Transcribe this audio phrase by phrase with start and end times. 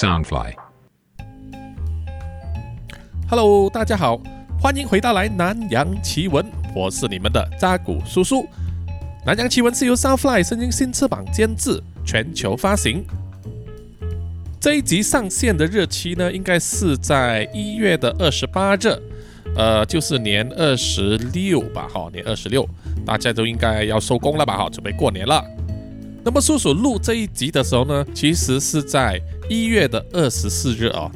[0.00, 0.54] Soundfly。
[3.28, 4.18] Hello，大家好，
[4.58, 6.42] 欢迎回到来南洋奇闻，
[6.74, 8.48] 我是你们的扎古叔叔。
[9.26, 13.04] 南洋奇闻是由 Soundfly 声音新翅膀监制，全球发行。
[14.58, 18.98] 这一集上线的日期呢，应该是在一月的二十八日，
[19.54, 22.66] 呃，就是年二十六吧，哈，年二十六，
[23.04, 25.44] 大家都应该要收工了吧，哈，准备过年了。
[26.24, 31.10] 那么叔叔录这一集的时候呢，其实是在一月的二十四日啊、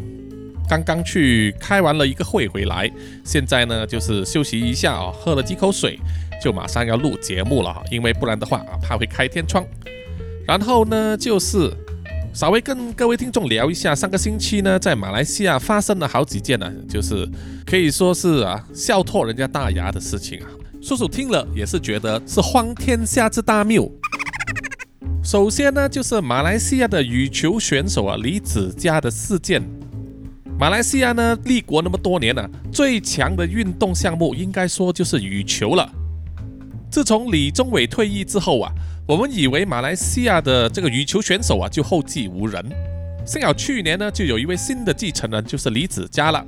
[0.69, 2.91] 刚刚去开完了一个会回来，
[3.24, 5.97] 现在呢就是休息一下啊、喝了几口水，
[6.43, 9.65] 就马上要录节目了哈，因为不然的话啊，怕会开天窗。
[10.45, 11.73] 然后呢，就是
[12.34, 17.24] 稍微跟各位听众聊一下，上个星期呢，在马来西亚发生了好几件呢，就是
[17.65, 20.51] 可以说是啊笑破人家大牙的事情啊。
[20.82, 23.88] 叔叔听了也是觉得是荒天下之大谬。
[25.24, 29.62] 首先呢，就是马来西亚的羽球选手啊李子嘉的事件。
[30.59, 35.90] 马来西亚呢，立国那么多年了、最强的运动项目应该说就是羽球了。
[36.90, 38.71] 自从李宗伟退役之后啊，
[39.09, 42.62] 我们以为马来西亚的这个羽球选手啊就后继无人。
[43.24, 46.45] 幸好去年呢，就有一位新的继承人，就是李子嘉了。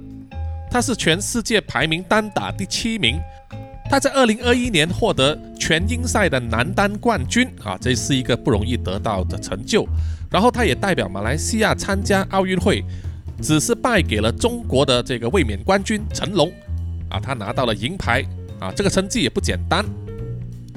[0.70, 3.18] 他是全世界排名单打第七名，
[3.88, 9.86] 他在二零二一年获得全英赛的男单冠军啊，这是一个不容易得到的成就。
[10.30, 12.84] 然后他也代表马来西亚参加奥运会，
[13.40, 16.52] 只是败给了中国的这个卫冕冠军成龙
[17.08, 18.24] 啊，他拿到了银牌
[18.58, 19.84] 啊，这个成绩也不简单。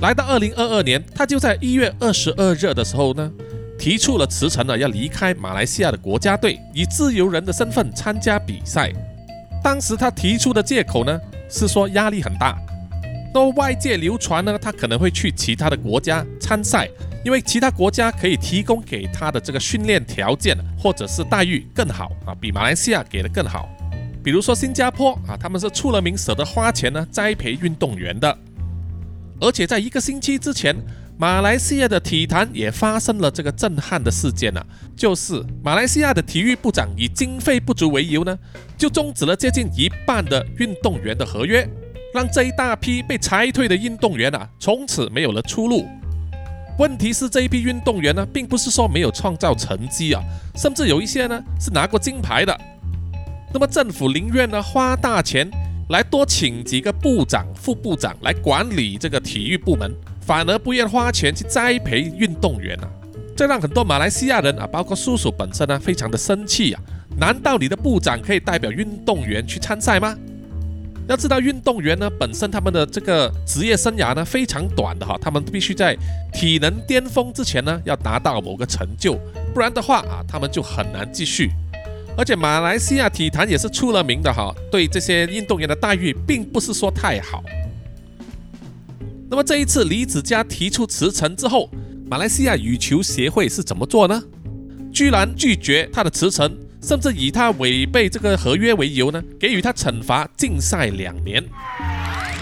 [0.01, 3.29] 来到二零二二年，他就在一月二十二日的时候呢，
[3.77, 8.93] 提出了辞呈了，要离开马来西亚的国家队，以自由人的身份参加比赛。
[9.61, 12.55] 当时他提出的借口呢，是说压力很大。
[13.33, 16.89] 那外界流传呢，他可能会去其他的国家参赛，
[17.23, 23.69] 因为其他国家可以提供给他的这个训练条件或者是待遇更好啊，比马来西亚给的更好。
[24.23, 28.37] 比如说新加坡啊，他们是出了名舍得花钱呢栽培运动员的。
[29.39, 30.75] 而且在一个星期之前，
[31.17, 34.65] 马来西亚的体坛也发生了这个震撼的事件啊，
[34.97, 38.37] 就是马来西亚的体育部长以经费不足为由呢，
[38.77, 41.65] 就终止了接近一半的运动员的合约，
[42.13, 45.87] 让这一大批被裁退的运动员啊，从此没有了出路。
[46.79, 50.23] 问题是这一批运动员呢，并不是说没有创造成绩啊，
[50.55, 52.57] 甚至有一些呢是拿过金牌的。
[53.53, 55.49] 那么政府宁愿呢花大钱
[55.89, 62.87] 来多请几个部长、副部长来管理这个体育部门，反而不愿花钱去栽培运动员啊，
[63.35, 66.81] 这让很多马来西亚人啊，包括叔叔本身呢，非常的生气啊。
[67.19, 70.15] 难道你的部长可以代表运动员去参赛吗？
[71.09, 75.97] 要知道，运动员呢本身他们的这个职业生涯呢非常短的哈，他们必须在
[76.31, 79.19] 体能巅峰之前呢要达到某个成就，
[79.51, 81.49] 不然的话啊，他们就很难继续。
[82.15, 87.43] 而且马来西亚体坛也是出了名的哈，对这些运动员的待遇并不是说太好。
[89.31, 91.71] 那么这一次李子嘉提出辞呈之后，
[92.07, 94.21] 马来西亚羽球协会是怎么做呢？
[94.93, 96.55] 居然拒绝他的辞呈，
[96.89, 101.43] 甚至以他违背这个合约为由呢，给予他惩罚禁赛两年。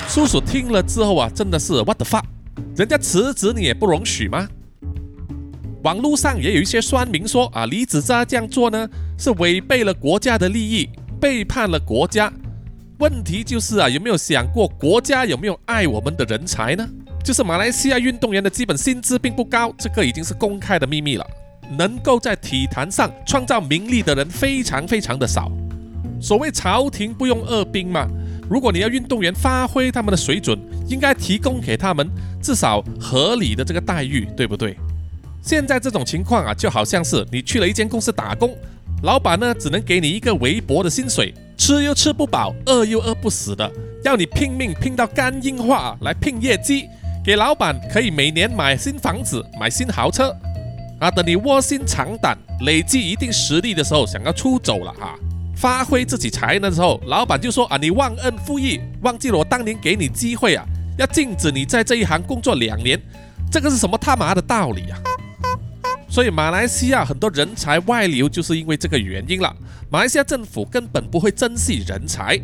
[0.07, 2.23] 叔叔听了之后啊，真的是 what the fuck，
[2.73, 4.47] 人家辞职你也不容许吗？
[5.83, 8.87] 网络上也有一些酸民说啊，李子扎这样做呢，
[9.17, 10.87] 是违背了国家的利益，
[11.19, 12.31] 背叛了国家。
[12.99, 16.87] 问题就是啊，有没有想过国家有没有爱我们的人才呢？
[17.21, 21.27] 就是马来西亚运动员的基本薪资并不高，这个已经是公开的秘密了。
[21.77, 25.51] 能够在体坛上创造名利的人非常非常的少。
[26.21, 28.07] 所谓朝廷不用饿兵嘛，
[28.49, 30.57] 如果你要运动员发挥他们的水准，
[30.87, 32.09] 应该提供给他们
[32.41, 34.75] 至少合理的这个待遇，对不对？
[35.41, 38.55] 现在这种情况啊，就好像是你去了一间公司打工，
[39.03, 43.71] 老板呢只能给你一个微薄的薪水，吃又吃不饱，饿又饿不死的，
[44.03, 46.87] 要你拼命拼到肝硬化来拼业绩，
[47.23, 50.35] 给老板可以每年买新房子、买新豪车，
[50.99, 55.15] 啊，等你卧薪尝胆、累积一定实力的时候，想要出走了哈、
[55.55, 60.65] 发挥自己才能的时候，老板就说啊，你忘恩负义，忘记了我当年给你机会啊，
[60.97, 62.99] 要禁止你在这一行工作两年，
[63.51, 64.97] 这个是什么他妈的道理啊？
[66.09, 69.55] 所以马来西亚很多人才外流，就是因为这个原因了。
[69.89, 72.39] 马来西亚政府根本不会珍惜人才，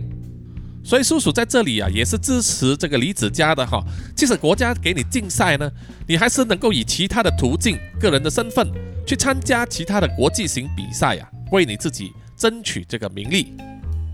[0.84, 3.82] 所以叔叔在这里啊，也是支持这个李子嘉的哈。
[4.16, 5.72] 即使国家给你禁赛呢，
[6.06, 8.70] 你还是能够以其他的途径、个人的身份
[9.08, 13.54] 去参加其他的国际型比赛呀、为你自己争取这个名利。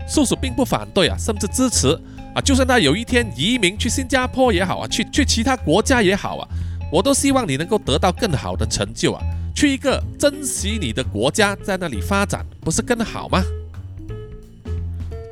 [0.08, 1.88] 叔叔并不反对啊，甚至支持
[2.34, 2.40] 啊。
[2.40, 6.48] 就算他有一天移民去新加坡也好啊，去去其他国家也好啊，
[6.92, 9.20] 我都希望你能够得到更好的成就啊。
[9.56, 13.42] 去一个珍惜你的国家，在那里发展，不是更好吗？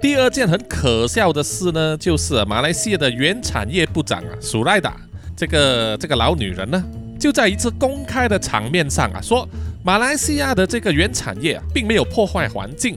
[0.00, 4.96] 第二件很可笑的事呢，就是马来西亚的原产业部长啊，苏赖达
[5.36, 6.82] 这个这个老女人呢，
[7.18, 9.48] 就在一次公开的场面上啊，说
[9.82, 12.96] 马来西亚的这个原产业啊，并没有破坏环境。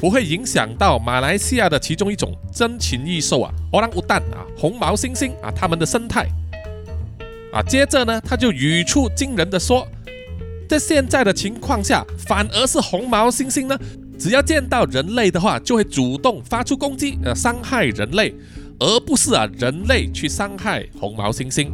[0.00, 6.26] 不会影响到马来西亚的其中一种珍禽异兽啊，欧朗乌蛋啊，红毛猩猩啊，它们的生态
[7.52, 7.62] 啊。
[7.62, 9.86] 接着呢，他就语出惊人的说，
[10.68, 13.78] 在现在的情况下，反而是红毛猩猩呢，
[14.22, 18.32] 只要见到人类的话，就会主动发出攻击，呃，伤害人类，
[18.78, 21.72] 而不是啊，人类去伤害红毛猩猩。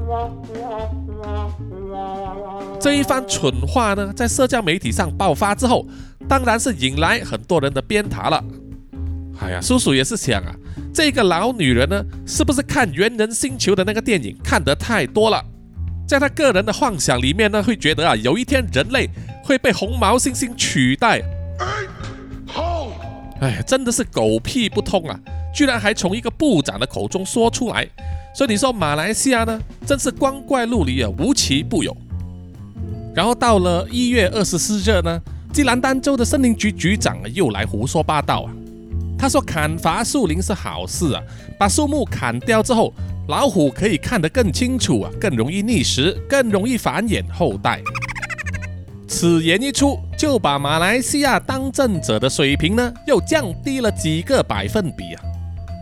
[2.80, 5.86] 这一番蠢话呢，在社交媒体上爆发之后。
[6.26, 8.44] 当然是引来很多人的鞭挞了。
[9.40, 10.54] 哎呀，叔叔也是想啊，
[10.92, 15.42] 这个老女人呢，是不是看《猿人星球》的那个电影看得太多了？
[16.06, 19.08] 在她个人的幻想里面呢，会觉得啊，有一天人类
[19.42, 21.22] 会被红毛猩猩取代。
[23.40, 25.18] 哎真的是狗屁不通啊！
[25.54, 27.86] 居然还从一个部长的口中说出来。
[28.34, 31.96] 所以你说马来西亚呢，真是光怪陆离啊，无奇不有。
[33.14, 35.20] 然后到了一月二十四日呢？
[35.52, 38.52] 吉兰丹州的森林局局长又来胡说八道啊！
[39.18, 41.22] 他说砍伐树林是好事啊，
[41.58, 42.92] 把树木砍掉之后，
[43.28, 47.80] 老虎可以看得更清楚啊，更容易觅食，更容易繁衍后代。
[49.08, 55.22] 此言一出，就把马来西亚当政者的水平呢，又降低了几个百分比啊！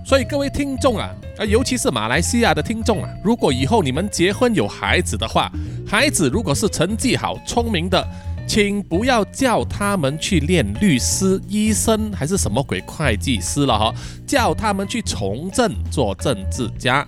[0.05, 5.51] 所以各位听众啊，啊，尤其是马来西亚的听众啊，如果以后你们结婚有孩子的话，
[5.89, 8.07] 孩子如果是成绩好、聪明的。
[8.49, 13.93] 请不要叫他们去练律师、医生还是什么鬼会计师了哈，
[14.25, 17.05] 叫他们去从政做政治家，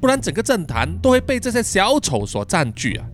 [0.00, 3.04] 不然整个政坛都会被这些小丑所占据啊！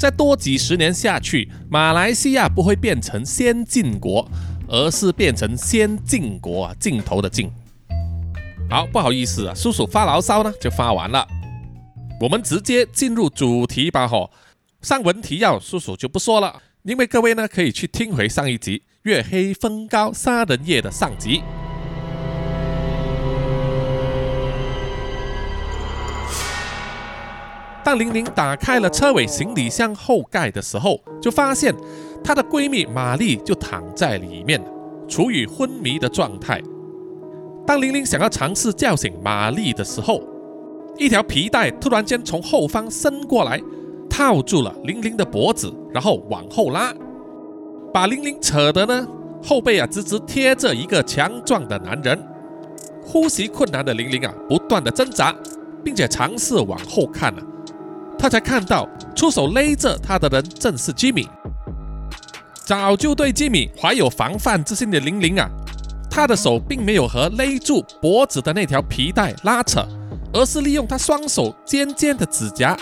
[0.00, 4.26] 再多几十年下去，马来西亚不会变成先进国，
[4.66, 7.52] 而是变成先进国啊，镜头的镜。
[8.70, 11.28] 好，不好意思啊，叔叔发牢骚呢就发完了，
[12.18, 14.30] 我们直接进入主题吧吼。
[14.80, 16.62] 上文提要，叔叔就不说了。
[16.84, 21.42] 因为各位呢，可以去听回上一集《月黑风高杀人夜》的上集。
[27.84, 31.74] 当玲玲打开了车尾行李箱后盖的时候，就发现
[32.22, 34.62] 她的闺蜜玛丽就躺在里面，
[35.08, 36.60] 处于昏迷的状态。
[37.66, 40.22] 当玲玲想要尝试叫醒玛丽的时候，
[40.96, 43.60] 一条皮带突然间从后方伸过来。
[44.12, 46.92] 套住了玲玲的脖子，然后往后拉，
[47.94, 49.06] 把玲玲扯得呢
[49.42, 52.20] 后背啊直直贴着一个强壮的男人，
[53.02, 55.34] 呼吸困难的玲玲啊不断的挣扎，
[55.84, 57.42] 并且尝试往后看了，
[58.20, 58.86] 他才看到
[59.16, 61.26] 出手勒着他的人正是吉米。
[62.54, 65.48] 早就对吉米怀有防范之心的玲玲啊，
[66.10, 69.84] 她的手并没有和勒住脖子的那条皮带拉扯，
[70.32, 72.76] 而是利用她双手尖尖的指甲。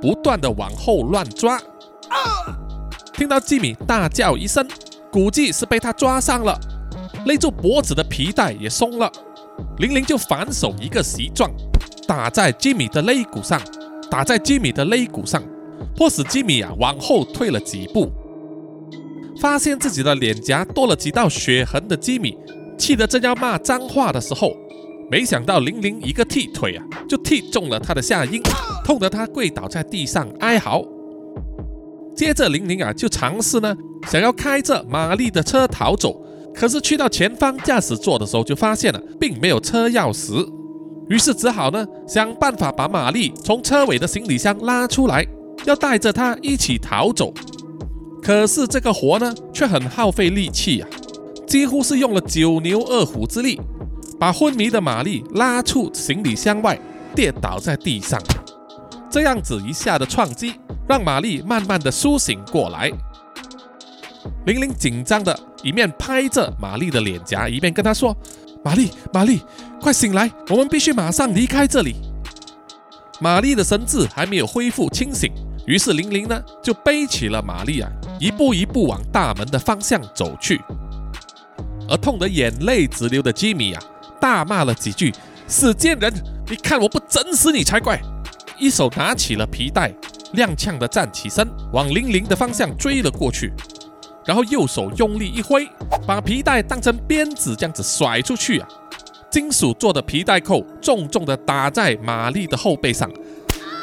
[0.00, 1.60] 不断的往后乱抓，
[3.12, 4.64] 听到吉米大叫一声，
[5.10, 6.56] 估计是被他抓伤了，
[7.26, 9.10] 勒住脖子的皮带也松了，
[9.78, 11.50] 玲玲就反手一个袭撞，
[12.06, 13.60] 打在吉米的肋骨上，
[14.10, 15.42] 打在吉米的肋骨上，
[15.96, 18.10] 迫使吉米啊往后退了几步。
[19.40, 22.36] 发现自己的脸颊多了几道血痕的吉米，
[22.76, 24.56] 气得正要骂脏话的时候。
[25.10, 28.42] 没想到玲玲一个踢腿啊，就踢中了他的下阴，
[28.84, 30.84] 痛得他跪倒在地上哀嚎。
[32.14, 33.74] 接着玲玲啊就尝试呢，
[34.06, 36.20] 想要开着玛丽的车逃走，
[36.54, 40.46] 可是去到前方驾驶座的时候，就发现了并没有车钥匙，
[41.08, 45.26] 于是只好呢想办法把玛丽从车尾的行李箱拉出来，
[45.64, 47.32] 要带着她一起逃走。
[48.22, 50.88] 可是这个活呢却很耗费力气啊，
[51.46, 53.60] 几乎是用了九牛二虎之力。
[54.20, 56.76] 把昏迷的玛丽拉出行李箱外，
[57.14, 58.20] 跌倒在地上。
[59.08, 60.54] 这样子一下的撞击，
[60.88, 62.90] 让玛丽慢慢的苏醒过来。
[64.44, 68.14] 玲玲紧张的一面拍着玛丽的脸颊，一面跟她说
[68.64, 69.42] ：“玛丽，玛丽，
[69.80, 71.96] 快醒来，我们必须马上离开这里。”
[73.20, 75.32] 玛丽的神智还没有恢复清醒，
[75.66, 80.60] 于是玲玲呢就背起了玛丽啊，一步一步往大门的方向走去。
[81.88, 83.82] 而痛得眼泪直流的吉米啊。
[84.20, 85.14] 大骂了几句，
[85.46, 86.12] 死贱人！
[86.48, 88.00] 你看我不整死你才怪！
[88.58, 89.94] 一手拿起了皮带，
[90.34, 93.52] 踉跄的站起身，往玲玲的方向追了过去。
[94.28, 95.66] 然后右手用力一挥，
[96.06, 98.68] 把皮带当成鞭子这样子甩出去啊！
[99.30, 103.10] 金属做的皮带扣重重的打在玛丽的后背上，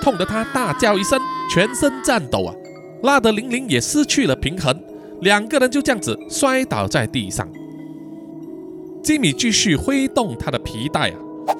[0.03, 1.19] 痛得她大叫一声，
[1.51, 2.53] 全身颤抖啊！
[3.01, 4.79] 拉得玲玲也失去了平衡，
[5.21, 7.51] 两个人就这样子摔倒在地上。
[9.01, 11.15] 吉米继续挥动他的皮带啊，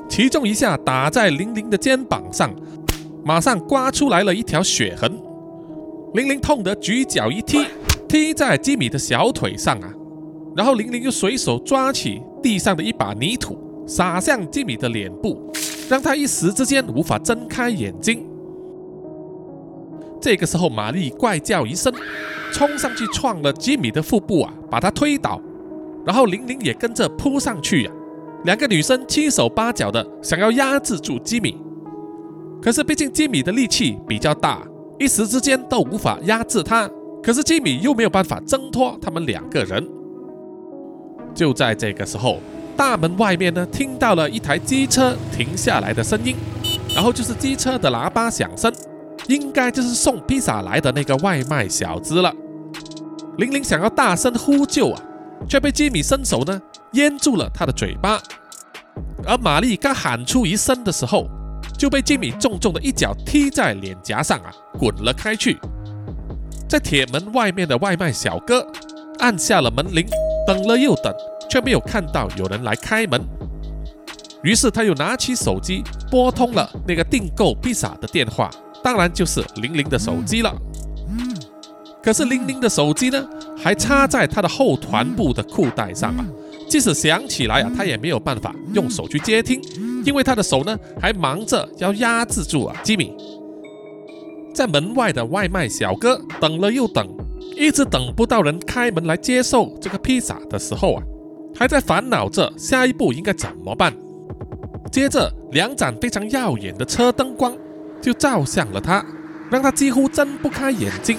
[0.08, 2.54] 其中一下打在玲玲的肩膀上，
[3.25, 5.12] 马上刮出来了一条血痕。
[6.13, 7.65] 玲玲痛得举脚一踢，
[8.08, 9.94] 踢在吉米的小腿上啊，
[10.56, 13.58] 然后玲玲又随手抓起地上的一把泥土，
[13.88, 15.52] 撒向吉米的脸部，
[15.90, 18.26] 让他一时之间无法睁开眼睛。
[20.22, 21.94] 这个时候，玛丽怪叫一声，
[22.52, 25.42] 冲上去撞了吉米的腹部啊，把他推倒，
[26.06, 27.92] 然后玲玲也跟着扑上去呀。
[28.44, 31.58] 两个女生七手八脚的想要压制住吉米，
[32.62, 34.62] 可是毕竟吉米的力气比较大。
[34.98, 36.90] 一时之间都无法压制他，
[37.25, 39.84] 可是吉米又没有办法挣脱他们两个人。
[41.34, 42.39] 就在这个时候，
[42.77, 46.36] 大门外面呢听到了一台机车停下来的声音，
[46.94, 48.72] 然后就是机车的喇叭响声，
[49.27, 52.32] 应该就是送披萨来的那个外卖小子了。
[53.39, 55.01] 玲玲想要大声呼救啊，
[55.50, 58.22] 却被吉米伸手呢淹住了他的嘴巴，
[59.25, 61.27] 而玛丽刚喊出一声的时候。
[61.77, 65.58] 就被吉米重重的一脚踢在脸颊上啊，滚了开去。
[66.67, 68.65] 在铁门外面的外卖小哥
[69.19, 70.05] 按下了门铃，
[70.48, 71.13] 等了又等，
[71.50, 73.22] 却没有看到有人来开门。
[74.43, 78.50] 于是他又拿起手机拨通了那个订购披萨的电话，
[78.84, 80.53] 当然就是玲玲的手机了。
[82.03, 86.25] 可是玲玲的手机呢，还插在他的后臀部的裤带上啊，
[86.69, 89.60] 即使想起来啊，他也没有办法用手去接听。
[90.05, 93.12] 因为他的手呢，还忙着要压制住啊，吉米。
[94.56, 97.06] 在门外的外卖小哥等了又等，
[97.58, 101.04] 一直等不到人开门来接受这个披萨的时候啊，
[101.54, 103.94] 还在烦恼着下一步应该怎么办。
[104.92, 107.54] 接着，两盏非常耀眼的车灯光
[108.02, 109.06] 就照向了他，
[109.52, 111.18] 让他几乎睁不开眼睛。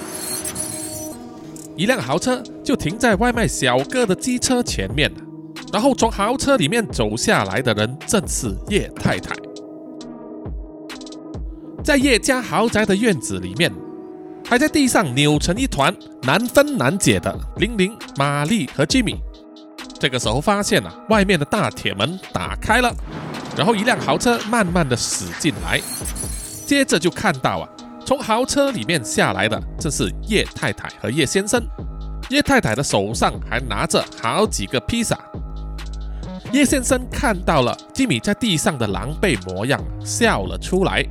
[1.75, 5.11] 一辆豪车就停在外卖小哥的机车前面。
[5.73, 9.35] 然后从豪车里面走下来的人正是叶太太，
[11.87, 13.71] 在叶家豪宅的院子里面，
[14.45, 19.15] 还在地上扭成一团、难分难解的玲玲、玛丽和吉米。
[19.97, 22.93] 这个时候发现啊，外面的大铁门打开了，
[23.55, 25.79] 然后一辆豪车慢慢的驶进来，
[26.65, 27.69] 接着就看到啊，
[28.05, 31.65] 从豪车里面下来的正是叶太太和叶先生。
[32.29, 35.17] 叶太太的手上还拿着好几个披萨。
[36.51, 41.01] 叶先生看到了吉米在地上的狼狈模样，笑了出来。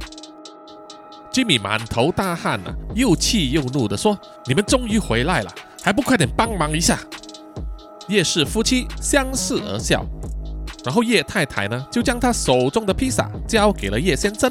[1.36, 5.52] 吉米满头大汗啊，又气又怒地说：“你们终于回来了，
[5.82, 6.98] 还不快点帮忙一下？”
[8.08, 10.02] 叶氏夫妻相视而笑，
[10.82, 14.50] 然后叶太太呢，就将她手中的披萨交给了叶先生，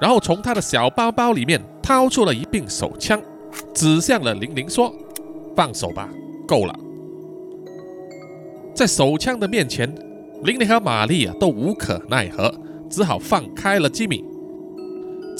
[0.00, 3.20] 然后从他的小包包里面掏出了一柄手枪，
[3.74, 4.94] 指向了玲玲说
[5.56, 6.08] ：“放手吧，
[6.46, 6.74] 够了。”
[8.76, 9.92] 在手枪的面前，
[10.44, 12.54] 玲玲和玛丽啊都无可奈何，
[12.88, 14.24] 只好放开了吉米。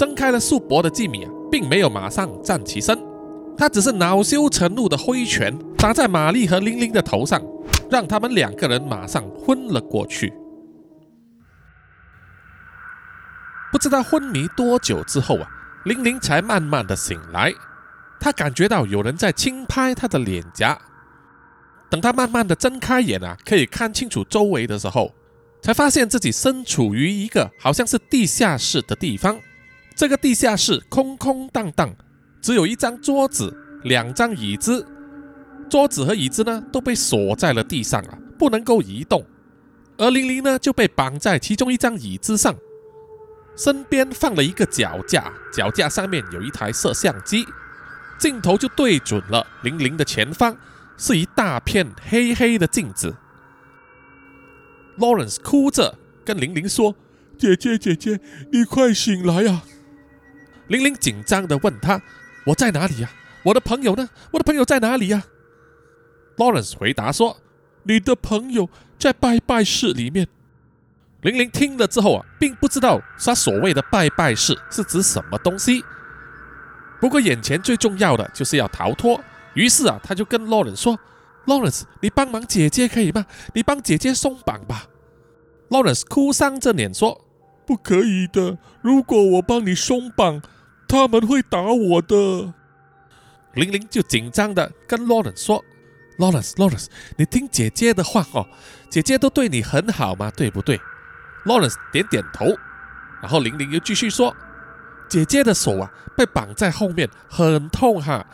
[0.01, 2.99] 睁开了束脖的吉米啊，并没有马上站起身，
[3.55, 7.39] 他只是恼羞成怒的挥拳打在玛丽和玲玲的头上，
[7.91, 10.33] 让他们两个人马上昏了过去。
[13.71, 15.47] 不知道昏迷多久之后啊，
[15.85, 17.53] 玲玲才慢慢的醒来，
[18.19, 20.81] 她感觉到有人在轻拍她的脸颊。
[21.91, 25.13] 等她慢慢的睁开眼啊，可以看清楚周围的时候，
[25.61, 29.39] 才发现自己身处于一个好像是地下室的地方。
[30.01, 31.95] 这个地下室空空荡荡，
[32.41, 34.83] 只有一张桌子、两张椅子。
[35.69, 39.23] 桌子和椅子呢都被锁在了地上啊，不能够移动。
[39.99, 42.57] 而玲玲呢就被绑在其中一张椅子上，
[43.55, 47.45] 身边放了一个脚架，脚架上面有一台摄像机，
[48.19, 50.57] 镜头就对准了玲玲的前方。
[50.97, 53.15] 是一大片黑黑的镜子。
[54.97, 56.97] Lawrence 哭着跟玲玲说
[57.37, 58.19] ：“姐姐，姐姐，
[58.51, 59.61] 你快醒来呀！”
[60.71, 62.01] 玲玲紧张的问他
[62.47, 63.11] ：“我在哪里呀？
[63.43, 64.09] 我的朋友呢？
[64.31, 65.25] 我的朋友在哪里呀
[66.37, 67.39] ？”Lawrence 回答说
[67.83, 70.29] ：“你的朋友在拜拜室里面。”
[71.23, 75.85] 玲玲听了之后啊，并不知道他所谓的拜拜室是指什么东西。
[77.01, 79.21] 不过眼前最重要的就是要逃脱。
[79.55, 80.97] 于是啊，他就跟 Lawrence 说
[81.47, 83.27] ：“Lawrence，你帮忙姐姐可以吗？
[83.55, 84.87] 你帮姐姐松绑吧。
[85.69, 87.27] ”Lawrence 哭丧着脸说
[87.67, 90.41] ：“不可以的，如果我帮你松绑，
[90.91, 92.53] 他们会打我的。”
[93.55, 95.65] 玲玲就紧张的跟 Lawrence 说
[96.19, 98.47] ：“Lawrence，Lawrence，你听姐姐的话哦，
[98.89, 100.81] 姐姐都对你很好嘛，对不对
[101.45, 102.47] ？”Lawrence 点点头，
[103.21, 104.37] 然后玲玲又继续说
[105.11, 108.25] ：“姐姐的手啊被绑在后面，很痛哈，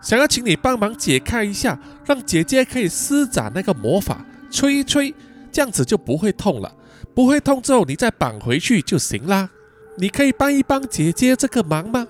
[0.00, 5.12] 想要请你帮忙解开一下，让姐姐可以施展那个魔法，吹一吹，
[5.50, 6.72] 这样子就不会痛了。
[7.12, 9.50] 不会痛之后，你再绑回去就行啦。
[9.96, 12.06] 你可以帮一帮姐姐这个忙吗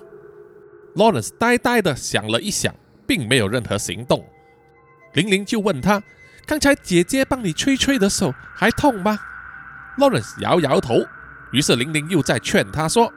[0.94, 2.74] ？Lawrence 呆呆的想了一想，
[3.06, 4.24] 并没有任何行动。
[5.14, 6.02] 玲玲就问他
[6.46, 9.18] ：“刚才姐姐帮你吹吹的手还痛吗
[9.98, 10.96] ？”Lawrence 摇摇头。
[11.52, 13.12] 于是玲玲又在劝他说：“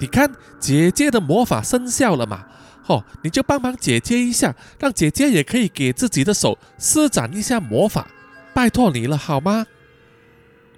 [0.00, 2.46] 你看姐姐的魔法生效了嘛？
[2.86, 8.06] 哦，你就帮忙姐姐一下，让姐姐也可以给自己的手施展一下魔法，
[8.54, 9.66] 拜托你了，好吗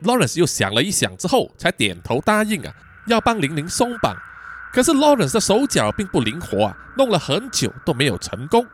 [0.02, 2.75] ？”Lawrence 又想了一想之后，才点头答应啊。
[3.07, 4.17] 要帮玲玲松绑，
[4.73, 8.67] 可是 Lawrence 的手脚并不灵活啊，弄了很久都没有成功。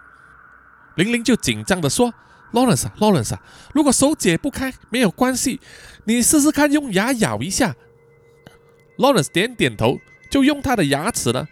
[0.97, 2.13] 玲玲就紧张的说
[2.53, 3.41] ：“Lawrence，Lawrence 啊，
[3.75, 5.61] 如果手解不开，没有关系，
[6.05, 7.75] 你试试看用牙咬一下。
[8.99, 9.99] ”Lawrence 点点头，
[10.31, 11.47] 就用他的牙齿呢，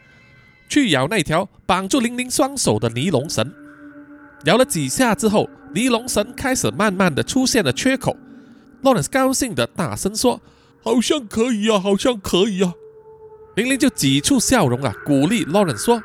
[0.68, 3.52] 去咬那条绑住玲玲双手的尼龙绳。
[4.44, 8.16] 咬了几下之后，尼龙绳开始慢慢的出现了缺口。
[8.82, 10.40] Lawrence 高兴的大声说。
[10.82, 12.72] 好像可以啊，好像可以啊！
[13.56, 16.02] 玲玲就挤出笑容啊，鼓励 Lawrence 说：“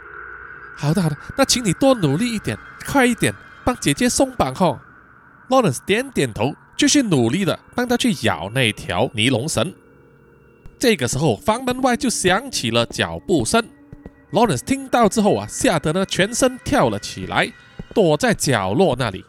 [0.76, 4.82] 好的，好的，那请你多努力一点，快一点，帮姐姐松绑哈。
[5.50, 9.74] ”Lawrence 点点头，继续努力的帮她去咬那条尼龙绳。
[10.78, 13.64] 这个时候，房门外就响起了脚步声。
[14.32, 17.50] Lawrence 听到之后啊，吓得呢全身跳了起来，
[17.94, 19.24] 躲在角落那里。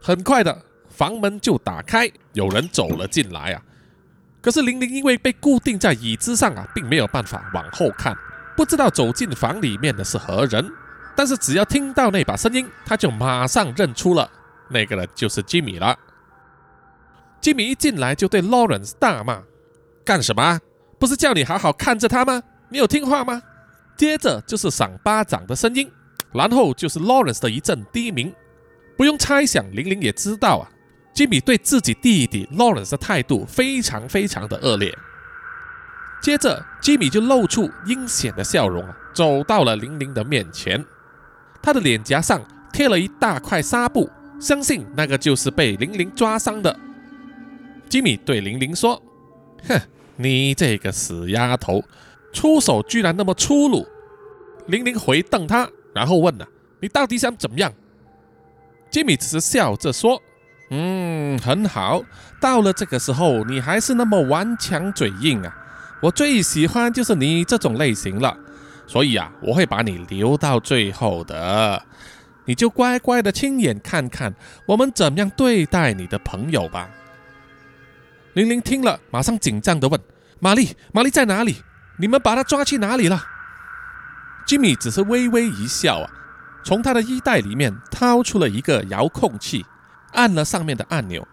[0.00, 3.62] 很快的，房门就打开，有人走了进来啊。
[4.48, 8.16] 可是玲玲因为被固定在椅子上啊，并没有办法往后看，
[8.56, 10.72] 不知道走进房里面的是何人。
[11.14, 14.30] 但是只要听到那把声音，他就马上认出了
[14.70, 15.94] 那个人就是吉米了。
[17.42, 19.42] 吉米一进来就对 Lawrence 大骂
[20.02, 20.58] ：“干什么？
[20.98, 22.42] 不是叫你好好看着他吗？
[22.70, 23.42] 你有听话吗？”
[23.98, 25.92] 接着就是赏巴掌的声音，
[26.32, 28.34] 然后就是 Lawrence 的一阵低鸣。
[28.96, 30.70] 不用猜想，玲玲也知道啊。
[31.12, 34.96] 吉米对自己弟弟 Lawrence 的态度非常非常的恶劣。
[36.20, 40.84] 接着，吉米就露出阴险的笑容啊，走到了玲玲的面前。
[41.62, 42.40] 他的脸颊上
[42.72, 44.08] 贴了一大块纱布，
[44.40, 46.76] 相信那个就是被玲玲抓伤的。
[47.88, 49.00] 吉米对玲玲说
[49.68, 49.80] ：“哼，
[50.16, 51.82] 你这个死丫头，
[52.32, 53.86] 出手居然那么粗鲁。”
[54.66, 56.46] 玲玲回瞪他，然后问了
[56.80, 57.72] ：“你到底想怎么样？”
[58.90, 60.22] 吉米只是笑着说。
[60.70, 62.02] 嗯，很好。
[62.40, 65.56] 到了这个时候，你还是那么顽强嘴硬啊！
[66.00, 68.36] 我最喜欢就是你这种类型了，
[68.86, 71.82] 所以啊，我会把你留到最后的。
[72.44, 76.88] 你就乖乖的亲眼看看我们怎么样对待你的朋友吧。
[78.34, 80.00] 玲玲听了，马上紧张的问
[80.38, 81.62] ：“玛丽，玛丽在哪里？
[81.98, 83.22] 你们把她抓去哪里了？”
[84.46, 86.10] 吉米只是微微一笑啊，
[86.62, 89.66] 从他的衣袋里面掏出了一个遥控器。
[90.12, 91.26] 按了上面的按钮，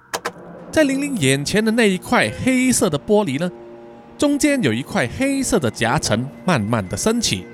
[0.71, 3.49] 在玲玲眼前的那一块黑色的玻璃呢，
[4.17, 7.45] 中间有一块黑色的夹层慢慢的升起，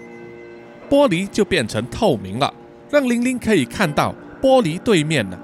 [0.89, 2.53] 玻璃就变成透明了，
[2.89, 5.37] 让玲玲可以看到玻璃对面呢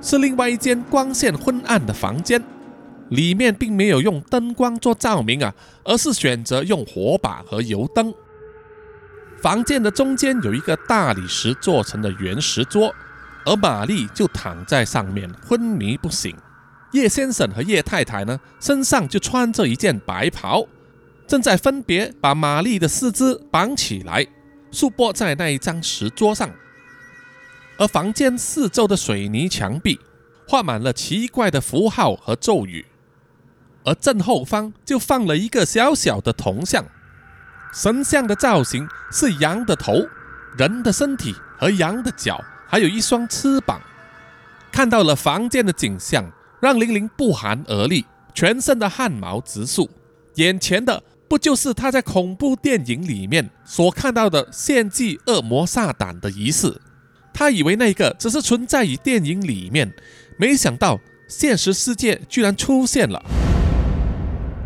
[0.00, 2.42] 是另外一间光线昏暗的房间，
[3.10, 8.12] 里面并没有用灯光做照明啊，而是选择用火把和油灯。
[9.40, 12.92] 房间的中间有一个大理石做成的圆石桌。
[13.48, 16.36] 而玛丽就躺在上面昏迷不醒。
[16.92, 20.66] 叶先生和叶太太呢，身上就穿着一件白袍，
[21.26, 24.26] 正在分别把玛丽的四肢绑起来，
[24.70, 26.50] 束缚在那一张石桌上。
[27.78, 29.98] 而房间四周的水泥墙壁
[30.46, 32.84] 画满了奇怪的符号和咒语，
[33.84, 36.84] 而正后方就放了一个小小的铜像，
[37.72, 40.06] 神像的造型是羊的头、
[40.58, 42.44] 人的身体和羊的脚。
[42.70, 43.80] 还有一双翅膀，
[44.70, 48.04] 看到了房间的景象，让玲玲不寒而栗，
[48.34, 49.88] 全身的汗毛直竖。
[50.34, 56.80] 眼前的不就是他在恐怖电影里面所看到的献祭恶魔撒旦的仪式？
[57.32, 59.90] 她以为那个只是存在于电影里面，
[60.38, 63.22] 没想到现实世界居然出现了。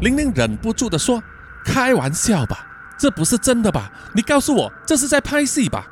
[0.00, 1.22] 玲玲忍不住的说
[1.64, 2.66] ：“开玩笑吧，
[2.98, 3.92] 这不是真的吧？
[4.14, 5.86] 你告诉我，这是在拍戏吧？”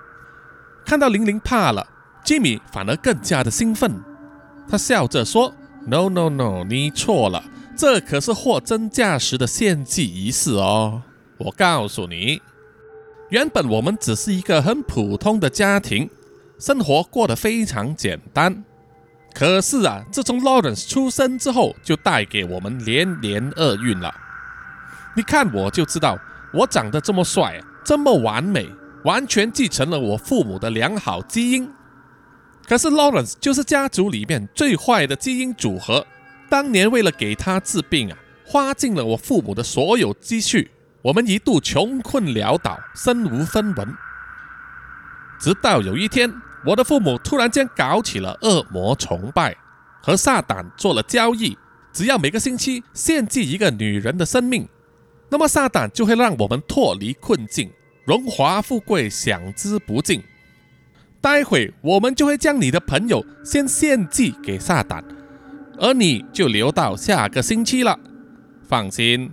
[0.84, 1.86] 看到玲玲怕了。
[2.24, 4.00] 吉米反而更加的兴奋，
[4.68, 5.52] 他笑着说
[5.87, 7.42] ：“No No No，你错了，
[7.76, 11.02] 这可是货真价实的献祭仪式哦。
[11.38, 12.40] 我告诉你，
[13.30, 16.09] 原本我们只是一个很普通的家庭，
[16.59, 18.62] 生活过得非常简单。
[19.33, 24.14] 可是啊，自从 Lawrence 出生之后，就带给我们连连厄运了。
[25.16, 26.18] 你看我就知道，
[26.52, 28.68] 我长得这么帅，这么完美，
[29.04, 31.70] 完全继承了我父母的良好基因。
[32.70, 36.06] 可是 Lawrence 就是家族里面最坏的基因组合。
[36.48, 40.70] 当年为了给他治病啊，花尽了我父母的所有积蓄，
[41.02, 43.92] 我们一度穷困潦倒，身无分文。
[45.40, 46.33] 直到有一天，
[46.64, 49.56] 我的父母突然间搞起了恶魔崇拜，
[50.00, 51.59] 和撒旦做了交易，
[51.92, 54.68] 只要每个星期献祭一个女人的生命，
[55.28, 57.68] 那么撒旦就会让我们脱离困境，
[58.04, 60.22] 荣华富贵享之不尽。
[61.20, 65.02] 待会我们就会将你的朋友先献祭给撒旦，
[65.78, 67.98] 而你就留到下个星期了。
[68.66, 69.30] 放心，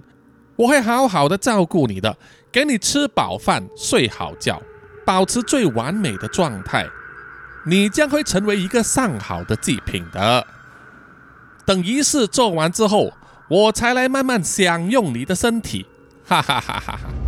[0.55, 2.17] 我会好好的照顾你的，
[2.51, 4.61] 给你吃饱饭，睡好觉。
[5.05, 6.85] 保持最完美的状态，
[7.65, 10.45] 你将会成为一个上好的祭品的。
[11.65, 13.13] 等仪式做完之后，
[13.49, 15.85] 我才来慢慢享用你的身体。
[16.25, 17.26] 哈哈哈哈哈！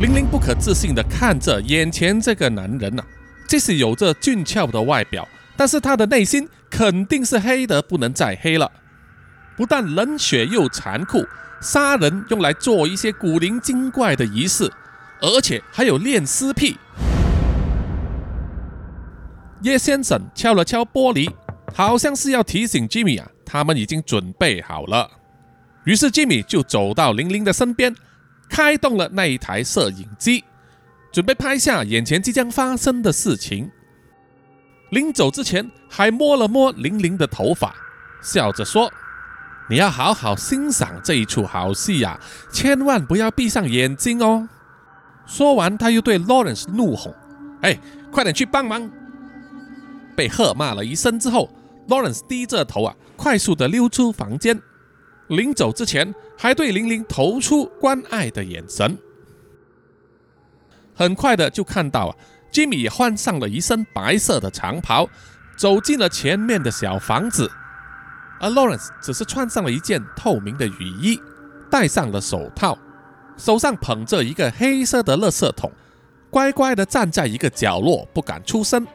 [0.00, 3.02] 玲玲不可置信地看着眼前这个男人呐，
[3.46, 5.26] 即使有着俊俏的外表，
[5.56, 8.70] 但是他的内心肯定是黑得不能再黑了。
[9.56, 11.24] 不但冷血又残酷，
[11.60, 14.70] 杀人用来做一些古灵精怪的仪式。
[15.20, 16.76] 而且还有恋尸癖。
[19.62, 21.30] 叶先生敲了敲玻璃，
[21.72, 25.08] 好像是要提醒吉米啊，他们已经准备好了。
[25.84, 27.94] 于是吉米就走到玲玲的身边，
[28.48, 30.44] 开动了那一台摄影机，
[31.12, 33.70] 准备拍下眼前即将发生的事情。
[34.90, 37.74] 临走之前，还摸了摸玲玲的头发，
[38.22, 38.92] 笑着说
[39.68, 42.20] ：“你要好好欣赏这一出好戏呀，
[42.52, 44.48] 千万不要闭上眼睛哦。”
[45.26, 47.14] 说完，他又对 Lawrence 怒吼
[47.62, 47.80] ：“哎，
[48.12, 48.88] 快点去帮忙！”
[50.14, 51.50] 被喝骂了一声之后
[51.88, 54.60] ，Lawrence 低着头啊，快速的溜出房间。
[55.28, 58.98] 临走之前，还对玲玲投出关爱的眼神。
[60.94, 62.16] 很快的就看到啊
[62.52, 65.08] 吉米换上了一身白色的长袍，
[65.56, 67.50] 走进了前面的小房子，
[68.38, 71.20] 而 Lawrence 只是穿上了一件透明的雨衣，
[71.70, 72.78] 戴上了手套。
[73.36, 75.72] 手上捧着一个黑色的垃圾桶，
[76.30, 78.86] 乖乖的站在一个角落，不敢出声。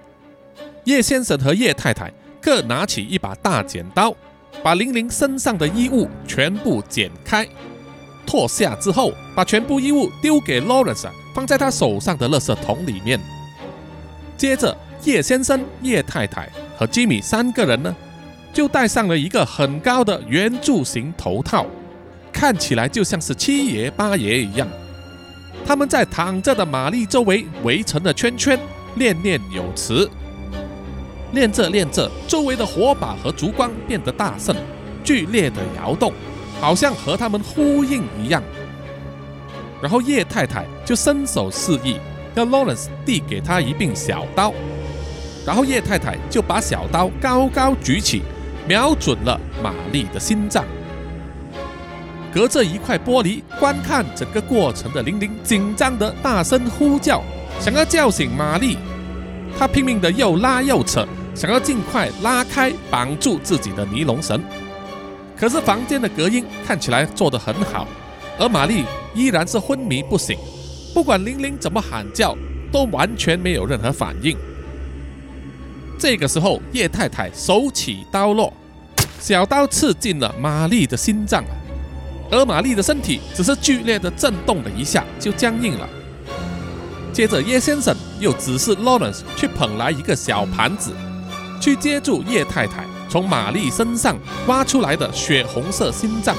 [0.85, 2.09] 叶先生和叶太太
[2.41, 4.15] 各拿起一把大剪刀，
[4.63, 7.47] 把玲玲身上的衣物全部剪开、
[8.25, 13.19] 脱下之后，把全部衣物丢给 Lawrence，放在他手上的垃圾桶里面。
[14.37, 17.95] 接着，叶先生、叶太太和吉米三个人呢，
[18.53, 21.65] 就戴上了一个很高的圆柱形头套。
[22.31, 24.67] 看起来就像是七爷八爷一样，
[25.65, 28.57] 他们在躺着的玛丽周围围成了圈圈，
[28.95, 30.09] 念念有词。
[31.31, 34.55] 练着练着，周围的火把和烛光变得大盛，
[35.03, 36.11] 剧烈的摇动，
[36.59, 38.41] 好像和他们呼应一样。
[39.81, 41.97] 然后叶太太就伸手示意，
[42.35, 44.53] 要 Lawrence 递给他一柄小刀，
[45.45, 48.23] 然后叶太太就把小刀高高举起，
[48.67, 50.65] 瞄准了玛丽的心脏。
[52.31, 57.23] 隔着一块玻璃观看整个过程的玲玲紧张的大声呼叫，
[57.59, 58.77] 想要叫醒玛丽。
[59.57, 64.41] 他拼命的又拉又扯，想要尽快拉开绑住自己的尼龙绳。
[65.37, 67.87] 可是房间的隔音看起来做得很好，
[68.37, 68.83] 而玛丽
[69.13, 70.37] 依然是昏迷不醒。
[70.93, 72.35] 不管玲玲怎么喊叫，
[72.71, 74.35] 都完全没有任何反应。
[75.97, 78.51] 这个时候，叶太太手起刀落，
[79.19, 81.43] 小刀刺进了玛丽的心脏。
[82.31, 85.89] 而玛丽的身体只是剧烈的震动了一下，就僵硬了。
[87.11, 90.91] 接着，叶先生又指示 Lawrence 去捧来一个小盘子，
[91.59, 96.35] 去接住叶太太从玛丽身上挖出来的血红色心脏。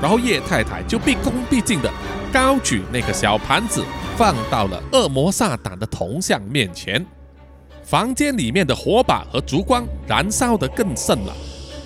[0.00, 1.90] 然后，叶太太就毕恭毕敬的
[2.32, 3.82] 高举那个小盘子，
[4.16, 7.04] 放到了恶魔撒旦的铜像面前。
[7.82, 11.32] 房间里面的火把和烛光燃烧得更盛了，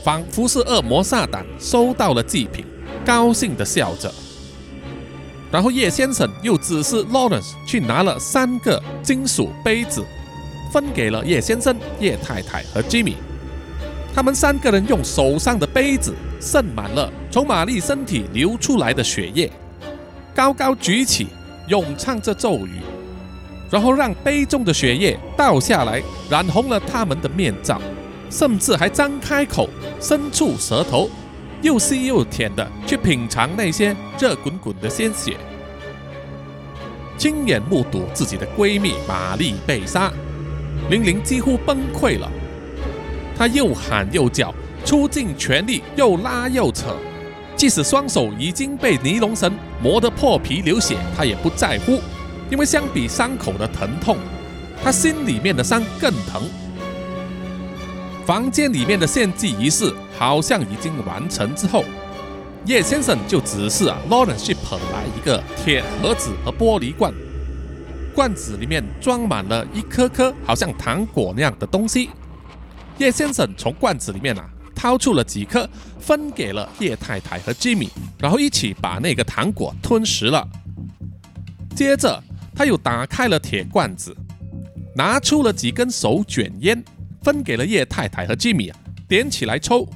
[0.02, 2.64] 仿佛是恶魔撒旦收到了祭品。
[3.04, 4.12] 高兴地笑着，
[5.50, 10.04] 然后叶先生又指示 Lawrence 去拿了三个金属杯子，
[10.72, 13.14] 分给了叶先生、叶太太和 Jimmy。
[14.14, 19.50] 他们三个人用手上的杯子盛满了从玛丽身体流出来的血液，
[20.34, 21.28] 高高举起，
[21.68, 22.80] 咏唱着咒语，
[23.70, 27.80] 然后让杯中的血液倒下来，染红了他们的面罩，
[28.28, 29.68] 甚至还张开口，
[30.00, 31.08] 伸出舌头。
[31.60, 35.36] 又吸又舔的去品尝那些热滚滚的鲜血，
[37.16, 40.12] 亲眼目睹自己的闺蜜玛丽被杀，
[40.88, 42.30] 玲玲几乎崩溃了。
[43.36, 46.94] 她又喊又叫，出尽全力又拉又扯，
[47.56, 52.00] 即使双手已经被尼龙绳磨得破皮流血，她也不在乎，
[52.50, 54.16] 因为相比伤口的疼痛，
[54.82, 56.42] 她心里面的伤更疼。
[58.28, 61.82] 房间里面的献祭仪式好像已经完成之后，
[62.66, 67.10] 叶先生就指示啊，Lawrence 去捧来一个铁盒子和玻璃罐，
[68.14, 72.10] 罐子里面装满了一颗颗好像糖果那样的东西。
[72.98, 74.46] 叶先生从罐子里面啊。
[74.74, 80.46] 掏出了几颗，分给了叶太太和吉米，然后一起把那个糖果吞食了。
[81.74, 82.22] 接着，
[82.54, 84.16] 他又打开了铁罐子，
[84.94, 86.80] 拿出了几根手卷烟，
[87.22, 88.78] 分给了叶太太和吉米啊，
[89.08, 89.88] 点起来抽。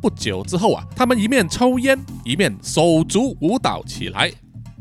[0.00, 4.32] 不久之后啊，他们一面抽烟，一面手足舞蹈起来，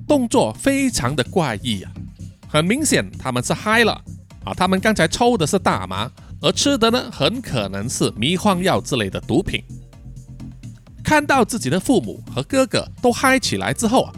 [0.08, 1.92] 动作非常的怪异啊。
[2.48, 3.92] 很明显，他们是嗨了
[4.44, 4.54] 啊！
[4.54, 6.10] 他们刚才抽的是大麻。
[6.42, 9.62] 而吃的呢，很可能是迷幻药之类的毒品。
[11.04, 14.14] 看到自己的父母和哥哥都嗨起来之后啊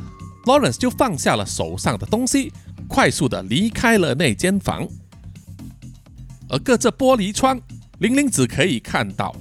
[0.45, 2.53] ，Lawrence 就放下了手上的东西，
[2.87, 4.87] 快速的离开了那间房。
[6.51, 7.59] 而隔着玻璃窗，
[7.99, 9.33] 玲玲只可以看到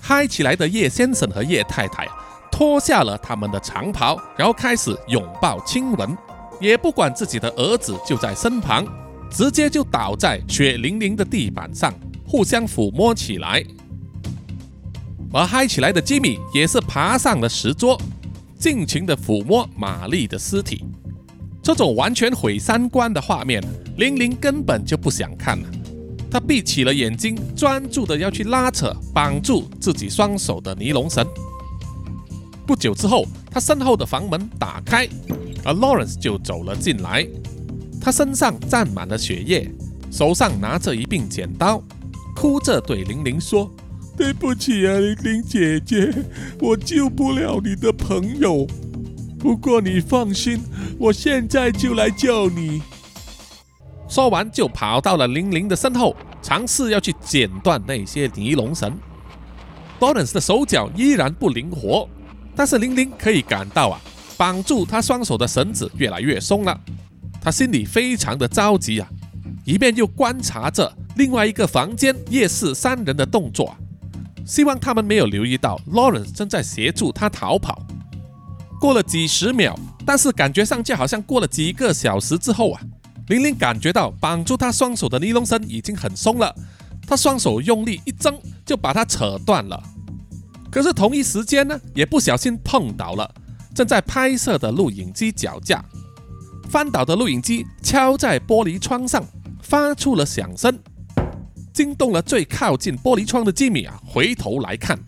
[0.00, 2.06] 嗨起来的叶先生和叶太太
[2.50, 6.18] 脱下了他们的长袍，然后开始拥抱亲吻，
[6.60, 8.84] 也不管自己的儿子就在身旁。
[9.30, 11.90] 直接就倒在血淋淋的地板上，
[12.26, 13.64] 互相抚摸起来。
[15.32, 17.98] 而嗨起来的吉米也是爬上了石桌，
[18.58, 20.84] 尽情的抚摸玛丽的尸体。
[21.62, 23.62] 这种完全毁三观的画面，
[23.96, 25.68] 玲玲根本就不想看了。
[26.32, 31.26] 他闭起了眼睛，专注的要去拉扯绑住自己双手的尼龙绳。
[32.66, 35.06] 不久之后，他身后的房门打开，
[35.62, 37.28] 而 Lawrence 就走了进来。
[38.00, 39.70] 他身上沾满了血液，
[40.10, 41.82] 手上拿着一柄剪刀，
[42.34, 43.70] 哭着对玲玲说
[44.16, 46.10] ：“对不起啊，玲玲姐姐，
[46.60, 48.66] 我救不了你的朋友。
[49.38, 50.62] 不过你放心，
[50.98, 52.80] 我现在就来救你。”
[54.12, 58.94] 说完，就跑到了玲玲的身后，尝试要去剪断那些尼龙绳。
[60.00, 62.06] Lawrence 的手脚依然不灵活，
[62.54, 63.98] 但是玲玲可以感到啊，
[64.36, 66.78] 绑住他双手的绳子越来越松了。
[67.40, 69.08] 他心里非常的着急啊，
[69.64, 73.74] 一边又观察着另外一个房间夜市三人的动作，
[74.44, 77.82] 希望他们没有留意到 Lawrence 正在协助他逃跑。
[78.78, 82.82] 过了几十秒，但是感觉上就好像过了几个小时之后啊，
[83.28, 86.54] 玲玲感觉到绑住她双手的尼龙绳已经很松了，
[87.06, 89.82] 她双手用力一挣就把它扯断了。
[90.70, 93.30] 可是同一时间呢，也不小心碰倒了
[93.74, 95.84] 正在拍摄的录影机脚架。
[96.70, 99.22] 翻倒的录影机敲在玻璃窗上，
[99.60, 100.78] 发出了响声，
[101.72, 104.00] 惊动了最靠近玻璃窗的吉米啊！
[104.06, 104.98] 回头来看，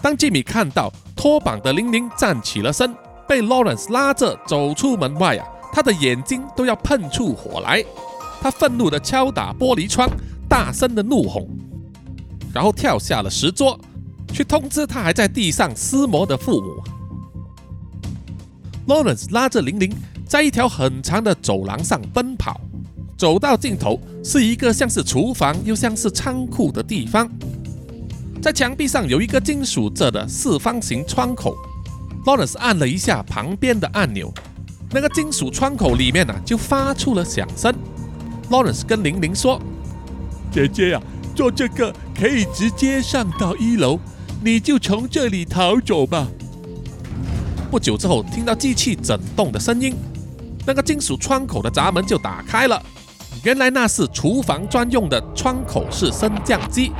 [0.00, 2.94] 当吉米看到脱绑的玲玲站起了身，
[3.28, 7.84] 被 Lawrence 拉着走出门外啊，他的眼睛都要喷出火来。
[8.40, 10.08] 他愤怒地敲打玻璃窗，
[10.48, 11.46] 大声的怒吼，
[12.54, 13.78] 然后跳下了石桌，
[14.32, 16.82] 去通知他还在地上撕磨的父母。
[18.86, 19.94] Lawrence 拉着玲玲
[20.26, 22.60] 在一条很长的走廊上奔跑，
[23.16, 27.30] 走到尽头是一个像是厨房又像是仓库的地方，
[28.40, 31.54] 在墙壁上有一个金属制的四方形窗口。
[32.24, 34.32] Lawrence 按了一下旁边的按钮，
[34.92, 37.72] 那个金属窗口里面呢就发出了响声。
[38.50, 39.60] Lawrence 跟玲玲说
[40.50, 41.00] ：“姐姐呀，
[41.34, 43.98] 做这个可以直接上到一楼，
[44.42, 46.26] 你就从这里逃走吧。”
[47.70, 49.94] 不久之后，听到机器震动的声音，
[50.66, 52.82] 那个金属窗口的闸门就打开了。
[53.44, 56.90] 原来那是厨房专用的窗口式升降机，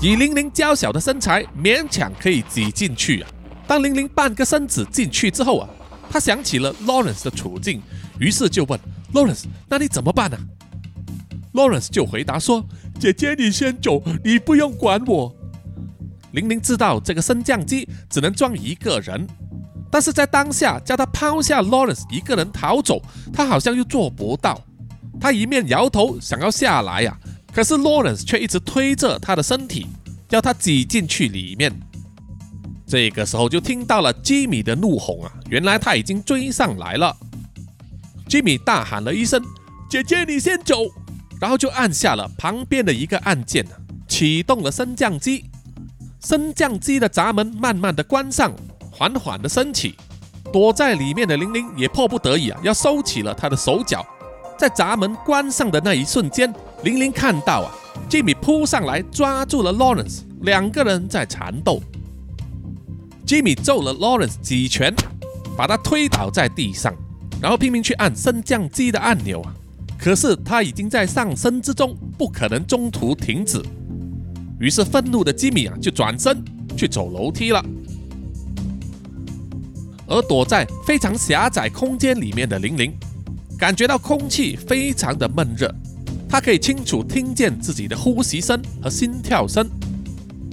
[0.00, 3.28] 以玲玲娇小的身材，勉强可以挤进去啊。
[3.66, 5.68] 当玲玲半个身子进去之后啊，
[6.12, 7.80] 他想起了 Lawrence 的处境，
[8.18, 8.78] 于是就问
[9.14, 10.36] Lawrence：“ 那你怎么办呢
[11.54, 12.62] ？”Lawrence 就回答说
[13.00, 15.34] ：“姐姐，你先走，你不用管我。”
[16.32, 19.26] 玲玲知道这个升降机只能装一个人。
[19.90, 23.00] 但是在当下叫他抛下 Lawrence 一个人逃走，
[23.32, 24.62] 他好像又做不到。
[25.18, 27.16] 他一面摇头想要下来呀，
[27.54, 29.86] 可是 Lawrence 却一直推着他的身体，
[30.28, 31.72] 要他挤进去里面。
[32.92, 35.32] 这个时候就听到了吉米的怒吼啊！
[35.48, 37.16] 原来他已经追上来了。
[38.28, 39.42] 吉米大喊了一声
[39.88, 40.84] ：“姐姐，你先走！”
[41.40, 43.64] 然后就按下了旁边的一个按键，
[44.06, 45.46] 启动了升降机。
[46.20, 48.52] 升降机的闸门慢慢的关上。
[48.90, 49.94] 缓缓的升起，
[50.52, 54.04] 躲在里面的玲玲也迫不得已啊，要收起了她的手脚。
[54.58, 56.52] 在闸门关上的那一瞬间，
[56.84, 57.72] 玲玲看到啊，
[58.10, 61.82] 吉米扑上来抓住了 Lawrence，两个人在缠斗。
[63.32, 64.94] 吉米揍了 Lawrence 几拳，
[65.56, 66.94] 把他推倒在地上，
[67.40, 69.54] 然后拼命去按升降机的按钮啊。
[69.98, 73.58] 可是他已经在上升之中，不可能中途停止。
[74.60, 76.44] 于是愤怒的吉米啊，就转身
[76.76, 77.64] 去走楼梯了。
[80.06, 82.92] 而躲在非常狭窄空间里面的玲玲，
[83.56, 85.74] 感觉到空气非常的闷热，
[86.28, 89.66] 她可以清楚听见自己的呼吸声和心跳声。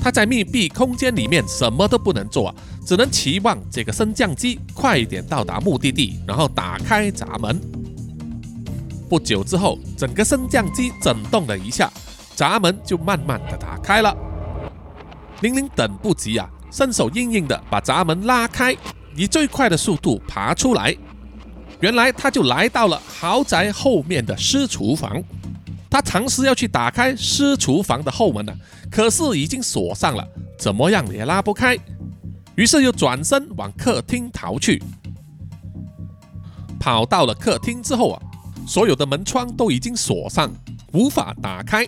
[0.01, 2.53] 他在密闭空间里面什么都不能做，
[2.85, 7.59] 只能期望这个升降机快一点到达目的地，然后打开闸门。
[9.09, 11.91] 不久之后，整个升降机震动了一下，
[12.35, 14.15] 闸门就慢慢的打开了。
[15.41, 18.75] 玲玲等不及啊，伸手硬硬的把闸门拉开。
[19.15, 20.95] 以最快的速度爬出来，
[21.81, 25.21] 原来他就来到了豪宅后面的私厨房。
[25.89, 28.53] 他尝试要去打开私厨房的后门呢，
[28.91, 31.77] 可是已经锁上了，怎么样也拉不开。
[32.55, 34.81] 于是又转身往客厅逃去。
[36.79, 38.21] 跑到了客厅之后啊，
[38.67, 40.51] 所有的门窗都已经锁上，
[40.93, 41.87] 无法打开。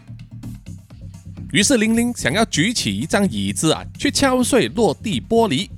[1.53, 5.69] 于是玲玲想要举起一张椅子啊，去敲碎落地玻璃。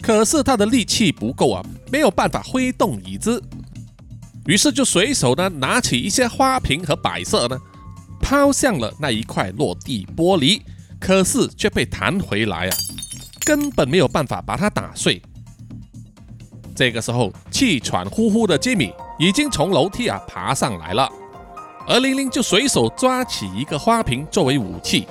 [0.00, 3.40] 可是她的力气不够啊，没有办法挥动椅子，
[4.46, 7.56] 于是就随手呢拿起一些花瓶和摆设呢，
[8.20, 10.60] 抛向了那一块落地玻璃，
[10.98, 12.76] 可是却被弹回来啊，
[13.44, 15.22] 根本没有办法把它打碎。
[16.74, 21.08] 这个时候，气喘呼呼的吉米已经从楼梯啊爬上来了，
[21.86, 25.06] 而玲玲就随手抓起一个花瓶作为武器。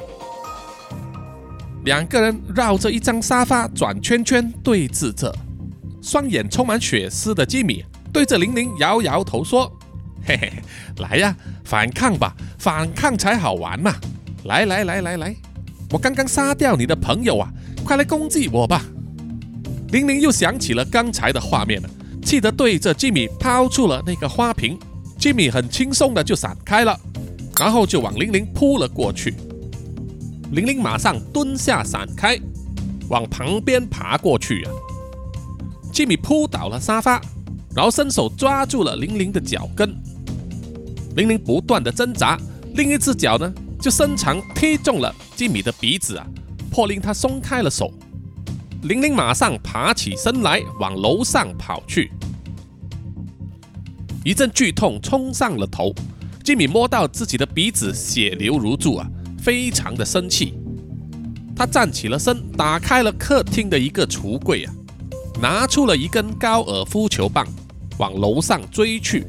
[1.85, 5.33] 两个人绕着一张沙发转圈圈对峙着，
[6.01, 9.71] 双眼充满血丝的吉米对着玲玲摇摇头说
[10.25, 10.51] ：“嘿嘿，
[10.97, 13.95] 来呀，反抗吧，反抗才好玩嘛！
[14.45, 15.35] 来来来来来，
[15.91, 17.51] 我刚刚杀掉你的朋友啊，
[17.83, 18.83] 快来攻击我吧！”
[19.91, 21.89] 玲玲又想起了刚才的画面了，
[22.23, 24.77] 气得对着吉米抛出了那个花瓶，
[25.17, 26.97] 吉米很轻松的就闪开了，
[27.59, 29.33] 然后就往玲玲扑了过去。
[30.51, 32.37] 玲玲马上蹲下闪开，
[33.09, 34.71] 往旁边爬过去啊！
[35.91, 37.21] 吉米扑倒了沙发，
[37.75, 39.95] 然后伸手抓住了玲玲的脚跟。
[41.15, 42.37] 玲玲不断的挣扎，
[42.75, 46.25] 另一只脚呢就伸长踢中了吉米的鼻子啊，
[46.69, 47.91] 迫令他松开了手。
[48.83, 52.11] 玲玲马上爬起身来，往楼上跑去。
[54.23, 55.93] 一阵剧痛冲上了头，
[56.43, 59.07] 吉米摸到自己的鼻子血流如注啊！
[59.39, 60.53] 非常的生气，
[61.55, 64.73] 他站起了身，打开了客厅的一个橱柜啊，
[65.41, 67.47] 拿出了一根高尔夫球棒，
[68.01, 69.27] 往楼上追去。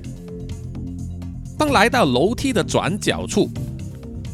[1.58, 3.50] 当来到楼梯的转角处，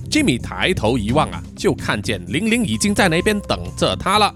[0.09, 4.33] 吉米抬头一望啊，就看见玲玲已经在那边等着他了。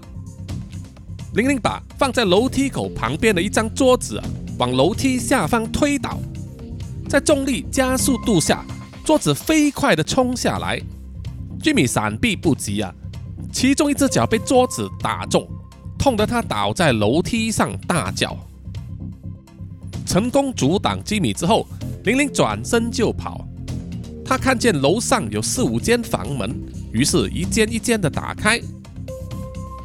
[1.35, 4.21] 玲玲把放在楼梯口旁边的一张桌子，
[4.59, 6.19] 往楼梯下方推倒，
[7.07, 8.63] 在重力加速度下，
[9.05, 10.79] 桌子飞快的冲下来。
[11.61, 12.93] 吉米闪避不及啊，
[13.53, 15.47] 其中一只脚被桌子打中，
[15.97, 18.37] 痛得他倒在楼梯上大叫。
[20.05, 21.67] 成功阻挡吉米之后，
[22.03, 23.47] 玲玲转身就跑。
[24.25, 26.49] 他看见楼上有四五间房门，
[26.91, 28.59] 于是一间一间的打开。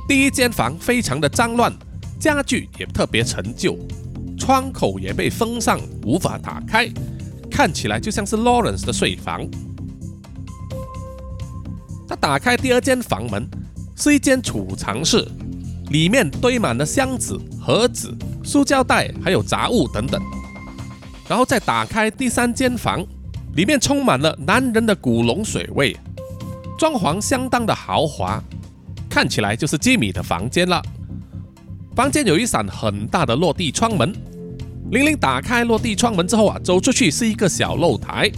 [0.09, 1.73] 第一间房非常的脏乱，
[2.19, 3.77] 家具也特别陈旧，
[4.39, 6.89] 窗口也被封上，无法打开，
[7.51, 9.47] 看起来就像是 Lawrence 的睡房。
[12.09, 13.47] 他打开第二间房门，
[13.97, 15.29] 是一间储藏室，
[15.91, 20.23] 里面堆满了箱子、盒子、塑胶袋，还有杂物等等。
[21.29, 23.05] 然后再打开第三间房，
[23.55, 25.97] 里面充满了男人的古龙水味，
[26.79, 28.43] 装潢相当的豪华，
[29.09, 30.83] 看起来就是吉米的房间了。
[31.95, 34.13] 房间有一扇很大的落地窗门，
[34.91, 38.31] 玲玲打开落地窗门之后啊，走出去是一个小露台，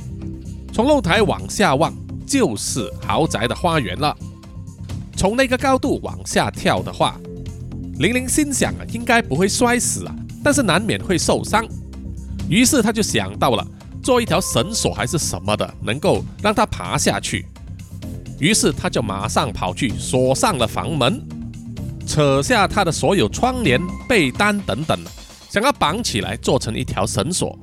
[0.73, 1.93] 从露台往下望。
[2.27, 4.17] 就是豪宅的花园了。
[5.17, 7.19] 从那个高度往下跳的话，
[8.01, 11.63] 玲玲心想啊，应该不会摔死啊，但是难免会受伤。
[12.49, 13.67] 于是他就想到了
[14.03, 17.45] 做一条绳索还是什么的，能够让他爬下去。
[18.39, 21.23] 于是他就马上跑去锁上了房门，
[22.07, 24.99] 扯下他的所有窗帘、被单等等，
[25.51, 27.59] 想要绑起来做成一条绳索。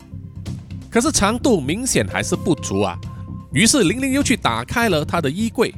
[0.87, 2.95] 可是长度明显还是不足啊。
[3.51, 5.73] 于是玲玲又去打开了她的衣柜，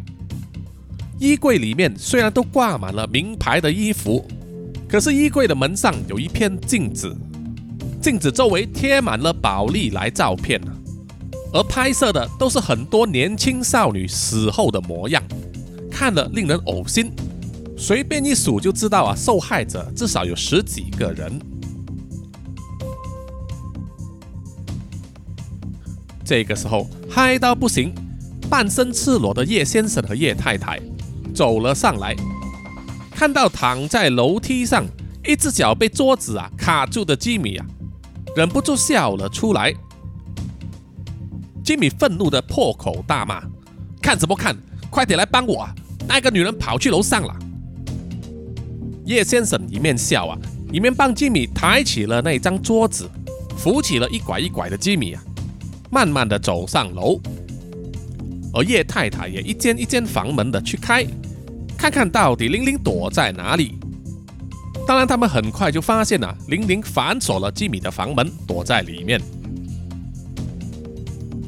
[1.17, 4.27] 衣柜里面虽然都挂满了名牌的衣服，
[4.89, 7.15] 可是衣柜的门上有一片镜子，
[8.01, 10.59] 镜子周围贴满了宝丽来照片
[11.53, 15.21] 而拍摄的都是很多年轻少女死后的模样，
[15.91, 17.11] 看了令人呕心，
[17.77, 21.39] 随便一数就知道啊，受害者至少有十几个人。
[26.25, 27.93] 这个时候嗨到不行，
[28.49, 30.79] 半身赤裸的叶先生和叶太太
[31.33, 32.15] 走了上来，
[33.19, 34.85] 看到躺在楼梯上，
[35.25, 37.65] 一只脚被桌子啊卡住的吉米啊，
[38.33, 39.75] 忍不住笑了出来。
[41.61, 43.43] 吉米愤怒的破口大骂
[44.01, 44.55] ：“看什么看？
[44.89, 45.75] 快点来帮我啊！
[46.07, 47.35] 那个女人跑去楼上了。”
[49.03, 50.39] 叶先生一面笑啊，
[50.71, 53.09] 一面帮吉米抬起了那张桌子，
[53.57, 55.21] 扶起了一拐一拐的吉米啊。
[55.91, 57.19] 慢慢的走上楼，
[58.53, 61.05] 而叶太太也一间一间房门的去开，
[61.79, 63.79] 看看到底玲玲躲在哪里。
[64.85, 69.21] 当然，他们很快就发现了玲玲反锁了吉米的房门，躲在里面。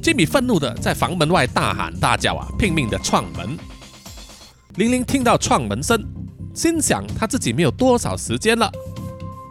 [0.02, 3.58] 吉米愤怒的在房门外大喊大叫啊，拼命的撞门。
[4.76, 6.02] 玲玲听到撞门声，
[6.54, 8.72] 心想她自己没有多少时间了。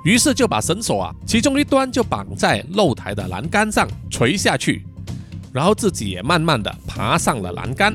[0.02, 4.82] 于是就把绳索啊，其中一端就绑在露台的栏杆上垂下去，
[5.52, 7.94] 然后自己也慢慢的爬上了栏杆。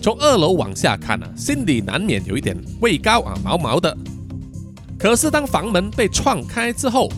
[0.00, 3.96] 从二楼往下看呢，心里难免有一点畏高啊，毛毛的。
[4.98, 7.08] 可是当房门被撞开之后，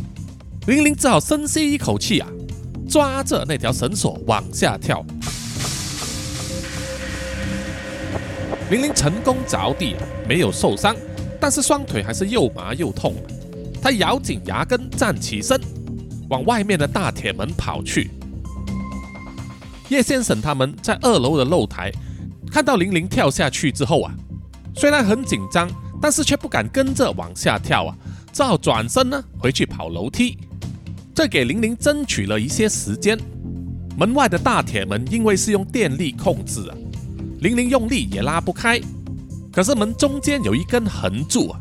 [0.67, 2.29] 玲玲只好深吸一口气啊，
[2.89, 5.05] 抓着那条绳索往下跳。
[8.71, 9.97] 玲玲成功着地，
[10.29, 10.97] 没有受伤，
[11.41, 13.15] 但是双腿还是又麻又痛。
[13.83, 15.61] 他咬紧牙根站起身，
[16.29, 18.11] 往外面的大铁门跑去。
[19.89, 21.91] 叶先生他们在二楼的露台
[22.51, 24.13] 看到玲玲跳下去之后啊，
[24.75, 25.71] 虽然很紧张，
[26.01, 27.97] 但是却不敢跟着往下跳啊，
[28.33, 30.37] 只好转身呢回去跑楼梯。
[31.15, 33.19] 这给玲玲争取了一些时间。
[33.97, 36.77] 门外的大铁门因为是用电力控制啊，
[37.41, 38.81] 玲玲用力也拉不开。
[39.53, 41.61] 可是门中间有一根横柱啊。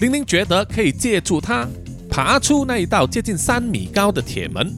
[0.00, 1.66] 玲玲觉得可以借助它
[2.08, 4.72] 爬出那一道接近三米高的铁门，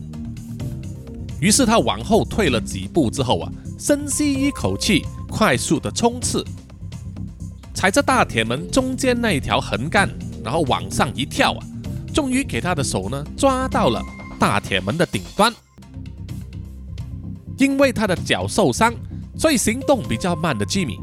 [1.40, 6.45] 于是她往后退了几步之后啊，深吸一口气，快速的冲刺，
[7.72, 10.11] 踩着大铁门中间那一条横杆，
[10.45, 11.61] 然后往上一跳啊，
[12.12, 14.03] 终于给他的手呢抓到了
[14.39, 15.55] 大铁门的顶端。
[17.57, 18.93] 因为他的脚受伤，
[19.37, 20.99] 所以行动比较慢的吉米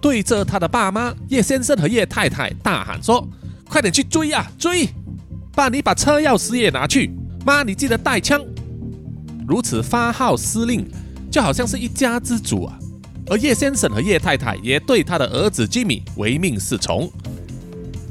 [0.00, 3.28] 对着他的爸妈叶先生和叶太太大喊说。
[3.68, 4.48] 快点去追呀！
[4.56, 4.88] 追！
[5.52, 7.10] 爸，你把车钥匙也拿去。
[7.44, 8.40] 妈，你记得带枪。
[9.44, 10.88] 如此发号施令，
[11.32, 12.78] 就好像是一家之主啊。
[13.28, 17.10] 而叶先生和叶太太也对他的儿子吉米唯命是从。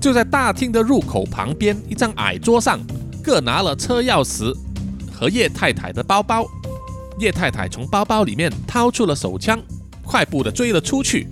[0.01, 2.79] 就在大厅的入口旁边一张矮桌上，
[3.23, 4.55] 各拿了车钥匙
[5.11, 6.45] 和叶太太的包包。
[7.17, 9.59] 叶太太从包包里面掏出了手枪，
[10.03, 11.27] 快步的追了出去。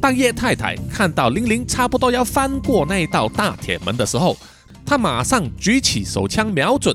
[0.00, 4.36] 当叶太太看到玲玲差不多要翻过那道大铁门的时候，
[4.84, 6.94] 她马上举起手枪瞄准，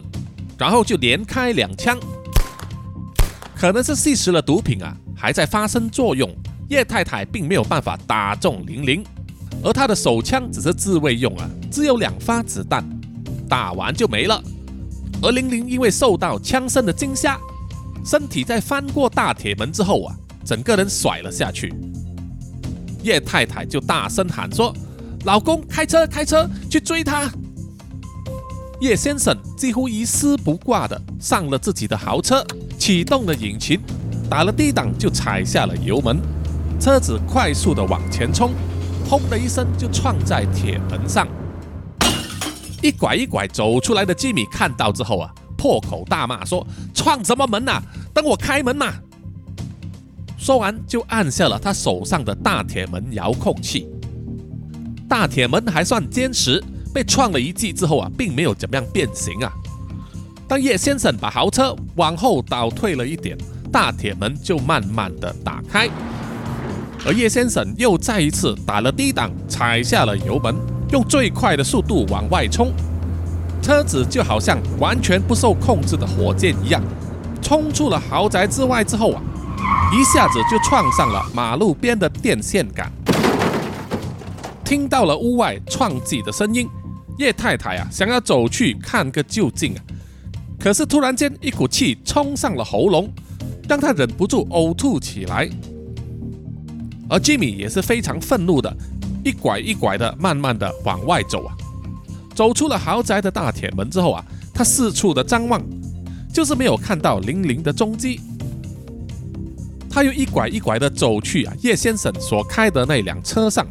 [0.58, 1.98] 然后就连开两枪。
[3.64, 6.30] 可能是吸食了毒品啊，还在发生作用。
[6.68, 9.02] 叶太太并没有办法打中玲玲，
[9.64, 12.86] 而她的手枪只是自卫用啊，只有两发子弹，
[13.48, 14.44] 打完就没了。
[15.22, 17.40] 而玲玲因为受到枪声的惊吓，
[18.04, 21.74] 身体在翻过大铁门之后啊，整个人甩了下去。
[23.02, 24.76] 叶太太就大声喊说
[25.24, 27.32] ：“老公，开车，开车，去追他！”
[28.84, 32.46] 叶先生几乎一丝不挂的上了自己的豪车，
[32.78, 33.80] 启动了引擎，
[34.30, 36.20] 打了低档就踩下了油门，
[36.82, 38.52] 车子快速的往前冲，
[39.10, 41.26] 轰的一声就撞在铁门上。
[42.82, 47.82] 一拐一拐走出来的吉米看到之后啊，破口大骂说：“撞什么门呐？
[48.14, 48.96] 等我开门嘛！”
[50.38, 53.88] 说完，就按下了他手上的大铁门遥控器。
[55.08, 56.62] 大铁门还算坚实，
[56.94, 59.52] 被撞了一记之后啊，并没有怎么样变形啊。
[60.48, 63.36] 当叶先生把豪车往后倒退了一点，
[63.72, 65.90] 大铁门就慢慢的打开。
[67.06, 70.56] 而叶先生又再一次打了低档，踩下了油门，
[70.92, 72.72] 用最快的速度往外冲，
[73.62, 76.82] 车子就好像完全不受控制的火箭一样，
[77.42, 79.22] 冲出了豪宅之外之后啊。
[79.94, 82.92] 一下子就撞上了马路边的电线杆，
[84.66, 86.68] 听到了屋外撞击的声音，
[87.18, 89.82] 叶太太啊想要走去看个究竟啊，
[90.60, 93.10] 可是突然间一股气冲上了喉咙，
[93.68, 95.50] 让她忍不住呕吐起来。
[97.10, 98.76] 而吉米也是非常愤怒的，
[99.24, 101.56] 一拐一拐的慢慢的往外走啊，
[102.34, 105.62] 走出了豪宅的大铁门之后啊，他四处的张望，
[106.34, 108.20] 就是没有看到玲玲的踪迹。
[109.90, 113.68] 他又一拐一拐的走去啊叶先生所开的那辆车上，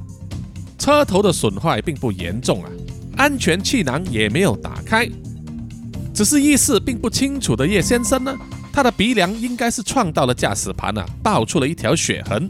[0.78, 2.70] 车头的损坏并不严重啊，
[3.16, 5.08] 安全气囊也没有打开，
[6.14, 8.36] 只是意识并不清楚的叶先生呢，
[8.72, 12.48] 他的鼻梁应该是撞到了驾驶盘啊，爆出了一条血痕，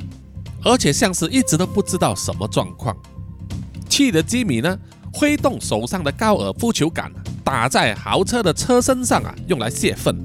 [0.65, 2.97] 而且像是一直都不知道什么状况。
[3.89, 4.79] 气的吉米呢，
[5.13, 7.13] 挥动手上的高尔夫球杆
[7.45, 10.17] 打在豪车的车身上啊，用来泄愤。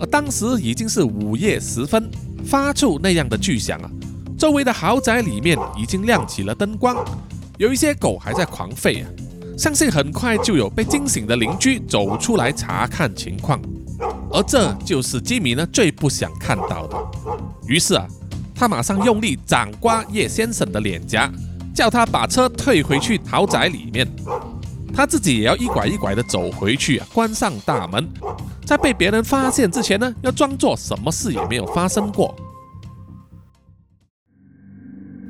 [0.00, 2.08] 而当时已经是午夜时分，
[2.44, 3.90] 发出那样的巨响啊！
[4.38, 7.04] 周围的豪宅里面已经亮起了灯光，
[7.58, 9.10] 有一些狗还在狂吠啊！
[9.58, 13.60] 相信很快就有被惊醒的邻居走出来查看情况，
[14.30, 16.96] 而这就是吉米呢最不想看到的。
[17.66, 18.06] 于是啊，
[18.54, 21.28] 他马上用力掌掴叶先生的脸颊，
[21.74, 24.06] 叫他把车退回去豪宅里面。
[24.94, 28.08] 他自己也要一拐一拐的走回去啊，关上大门，
[28.64, 32.32] 在被别人发现之前呢，要装作什么事也没有发生过。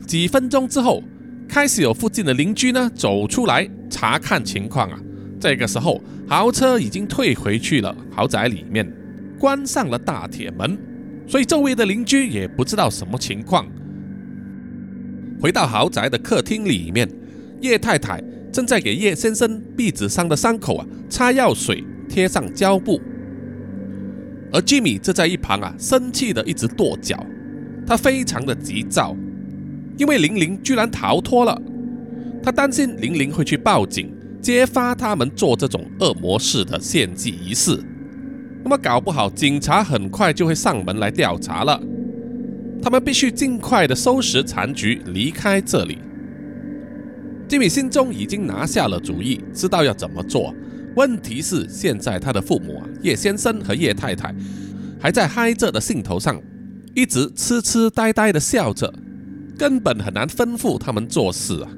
[0.07, 1.03] 几分钟之后，
[1.49, 5.01] 开始有附近的邻居呢走出来查看情况啊。
[5.41, 8.87] 这个时候，豪车已经退回去了豪宅里面，
[9.39, 10.79] 关上了大铁门，
[11.27, 13.67] 所以周围的邻居也不知道什么情况。
[15.41, 17.09] 回到豪宅的客厅里面，
[17.61, 18.23] 叶太太。
[18.51, 22.99] 正在给叶先生臂子上的伤口啊擦药水，贴上胶布，
[24.51, 27.25] 而吉米则在一旁啊生气的一直跺脚，
[27.87, 29.15] 他非常的急躁，
[29.99, 31.61] 因为玲玲居然逃脱了，
[32.43, 37.79] 他担心玲玲会去报警，揭发他们做这种恶魔式的献祭仪式，
[38.63, 41.79] 那么搞不好警察很快就会上门来调查了，
[42.81, 45.99] 他们必须尽快的收拾残局，离开这里。
[47.49, 50.55] 吉米心中已经拿下了主意，知道要怎么做。
[50.95, 54.35] 问题是，现在他的父母啊，叶先生和叶太太
[55.01, 56.41] 还在嗨着的兴头上，
[56.95, 58.93] 一直痴痴呆呆的笑着，
[59.59, 61.69] 根本很难吩咐他们做事啊！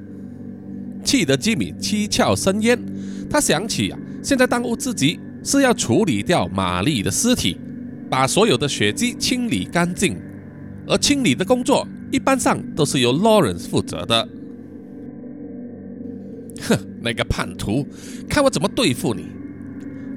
[1.03, 2.79] 气得吉米七窍生烟。
[3.27, 7.57] 他想起啊，现在当务之急是要处理掉玛丽的尸体，
[8.07, 10.15] 把所有的血迹清理干净，
[10.85, 14.29] 而清理的工作一般上都是由 Lawrence 负责的。
[16.61, 17.87] 哼，那个叛徒，
[18.29, 19.25] 看我怎么对付你！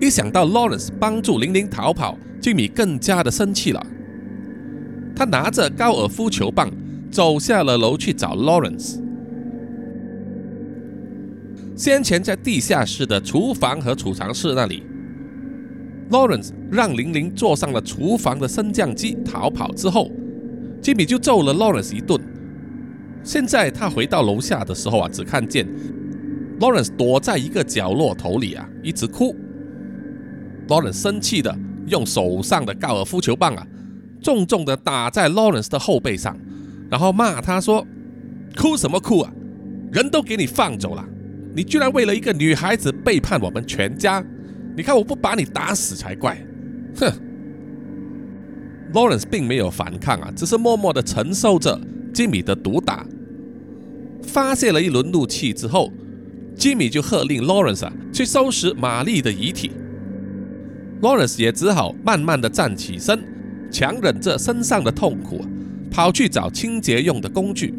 [0.00, 3.86] 一想到 Lawrence 帮助玲玲逃跑，吉米更加的生气了。
[5.16, 6.70] 他拿着高尔夫球棒
[7.14, 8.98] 走下了楼去找 Lawrence。
[11.76, 14.82] 先前在地下室的厨房和储藏室那里
[16.10, 20.10] ，Lawrence 让玲玲坐上了厨房的升降机逃跑之后，
[20.82, 22.20] 吉米就揍了 Lawrence 一顿。
[23.22, 25.64] 现在他回到楼下的时候啊，只看见。
[26.58, 29.36] Lawrence 躲在一个角落头里啊，一直哭。
[30.66, 31.56] Lawrence 生气的
[31.86, 33.64] 用手上的高尔夫球棒啊，
[34.20, 36.36] 重重的打在 Lawrence 的后背上，
[36.90, 37.86] 然后骂他说
[38.56, 39.32] ：“哭什么哭啊？
[39.92, 41.04] 人都给你放走了，
[41.54, 44.24] 你居然为了一个女孩子背叛我们全家！
[44.76, 46.36] 你看我不把你打死才怪！”
[46.98, 47.12] 哼。
[48.92, 51.80] Lawrence 并没有反抗啊，只是默默的承受着
[52.12, 53.04] 吉米的毒打。
[54.22, 55.92] 发泄了一轮怒气之后。
[56.56, 59.72] 吉米就喝令 Lawrence 啊去收拾玛丽的遗体
[61.02, 63.18] ，Lawrence 也只好慢慢的站起身，
[63.72, 65.44] 强忍着身上的痛苦，
[65.94, 67.72] 跑去找清洁用的工具。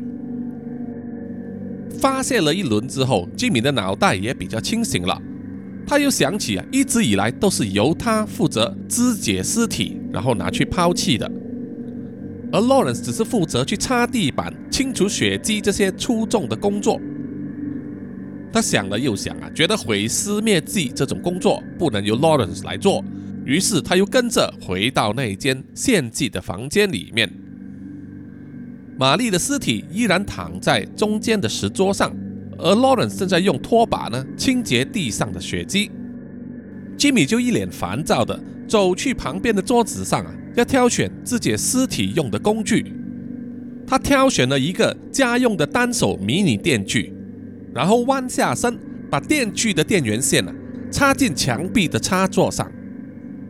[1.99, 5.21] 发泄了一轮之后，吉米的脑袋也比较清醒了，
[5.85, 11.29] 他又想起啊，一直以来都是由他负责肢解尸体，然后拿去抛弃的，
[12.53, 16.97] 而 Lawrence 只是负责去擦地板、清除血迹这些粗重的工作。
[18.53, 23.03] 他想了又想啊，觉得毁尸灭迹这种工作不能由 Lawrence 来做，
[23.43, 27.29] 于是他又跟着回到那间献祭的房间里面。
[28.97, 32.15] 玛丽的尸体依然躺在中间的石桌上，
[32.57, 35.91] 而 Lawrence 正在用拖把呢清洁地上的血迹。
[36.97, 42.93] Jimmy 就一脸烦躁的走去旁边的桌子上啊，要挑选肢解尸体用的工具。
[43.85, 47.13] 他挑选了一个家用的单手迷你电锯。
[47.73, 48.79] 然后弯下身，
[49.11, 50.55] 把电锯的电源线啊
[50.89, 52.71] 插进墙壁的插座上，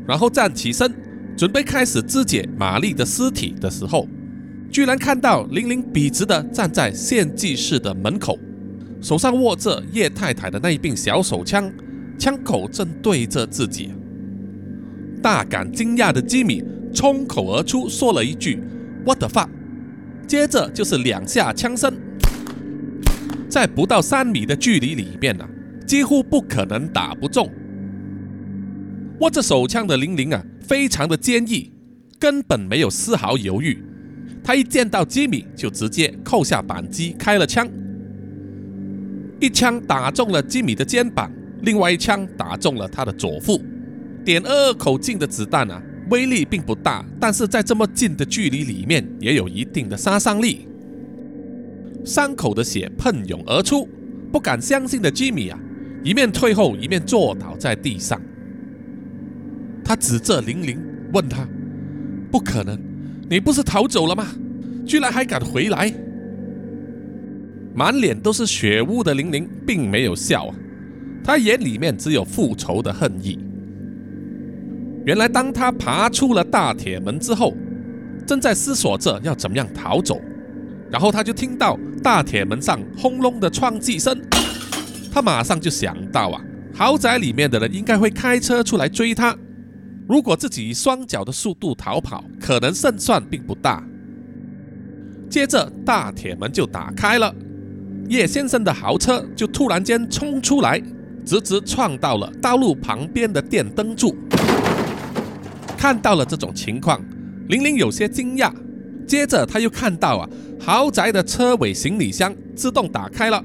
[0.07, 0.91] 然后站起身，
[1.37, 4.07] 准备开始肢解玛丽的尸体的时候，
[4.75, 8.37] 居然看到玲玲笔直的站在献祭室的门口，
[9.01, 11.71] 手上握着叶太太的那一柄小手枪，
[12.19, 13.93] 枪口正对着自己。
[15.23, 16.61] 大感惊讶的吉米
[16.93, 18.59] 冲口而出说了一句
[19.05, 19.47] “What the fuck”，
[20.27, 21.95] 接着就是两下枪声。
[23.47, 25.47] 在不到三米的距离里面呢，
[25.87, 27.49] 几乎不可能打不中。
[29.21, 31.71] 握着手枪的玲玲啊，非常的坚毅，
[32.19, 33.81] 根本没有丝毫犹豫。
[34.45, 37.67] 他一见到吉米，就直接扣下扳机开了枪，
[39.39, 41.31] 一枪打中了吉米的肩膀，
[41.63, 43.59] 另外一枪打中了他的左腹。
[44.23, 45.81] 点二口径的子弹啊，
[46.11, 50.67] 威力并不大，但是在这么近的距离里面也有一定的杀伤力。
[52.03, 53.89] 伤口的血喷涌而出，
[54.31, 55.59] 不敢相信的吉米啊，
[56.03, 58.21] 一面退后，一面坐倒在地上。
[59.83, 60.79] 他指着玲玲，
[61.13, 61.47] 问他
[62.31, 62.79] ：“不可能。”
[63.29, 64.27] 你不是逃走了吗？
[64.85, 65.91] 居然还敢回来！
[67.73, 70.55] 满脸都是血污的玲玲并没有笑啊，
[71.23, 73.39] 她眼里面只有复仇的恨意。
[75.05, 77.53] 原来，当他爬出了大铁门之后，
[78.25, 80.21] 正在思索着要怎么样逃走，
[80.89, 84.19] 然后他就听到大铁门上轰隆的撞击声，
[85.11, 86.41] 他马上就想到啊，
[86.73, 89.35] 豪宅里面的人应该会开车出来追他。
[90.07, 93.83] 如果自己以双脚的速度逃跑，可能胜算并不大。
[95.29, 97.33] 接着，大铁门就打开了，
[98.07, 100.79] 叶先生的豪车就突然间冲出来，
[101.25, 104.15] 直直撞到了道路旁边的电灯柱。
[105.75, 107.03] 看到了这种情况，
[107.49, 108.53] 玲玲有些惊讶。
[109.07, 110.29] 接着，他又看到啊，
[110.59, 113.43] 豪宅的车尾行李箱自动打开了。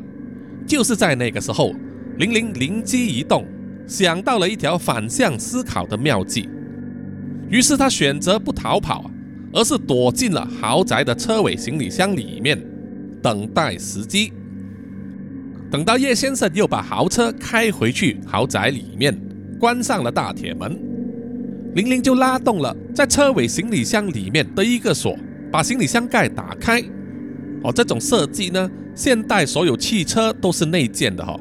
[0.66, 1.72] 就是在那个时候，
[2.18, 3.46] 玲玲灵机一动。
[3.90, 6.48] 想到了一条反向思考的妙计，
[7.48, 9.10] 于是他选择不逃跑，
[9.52, 12.56] 而是躲进了豪宅的车尾行李箱里面，
[13.20, 14.32] 等待时机。
[15.72, 19.12] 等到叶先生又把豪车开回去豪宅里面，
[19.58, 20.78] 关上了大铁门，
[21.74, 25.18] 玲玲就拉动了在车尾行李箱里面的一个锁，
[25.50, 26.80] 把行李箱盖打开。
[27.64, 31.36] 哦，这种设计呢，现代所有汽车都是内建的哈。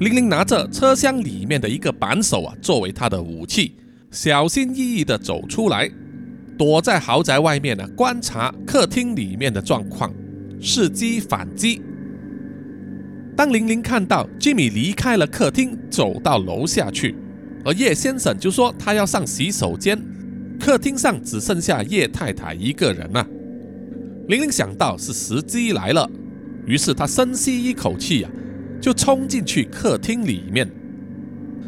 [0.00, 3.76] 玲玲拿着车厢里面的一个扳手啊，作为她的武器，
[4.10, 5.88] 小心翼翼地走出来，
[6.58, 10.12] 躲在豪宅外面呢，观察客厅里面的状况，
[10.60, 11.80] 伺机反击。
[13.36, 17.14] 当玲玲看到吉米离开了客厅，走到楼下去，
[17.64, 19.96] 而叶先生就说他要上洗手间，
[20.58, 23.24] 客厅上只剩下叶太太一个人了。
[24.26, 26.10] 玲玲想到是时机来了，
[26.66, 28.30] 于是她深吸一口气呀。
[28.84, 30.70] 就冲进去客厅里面，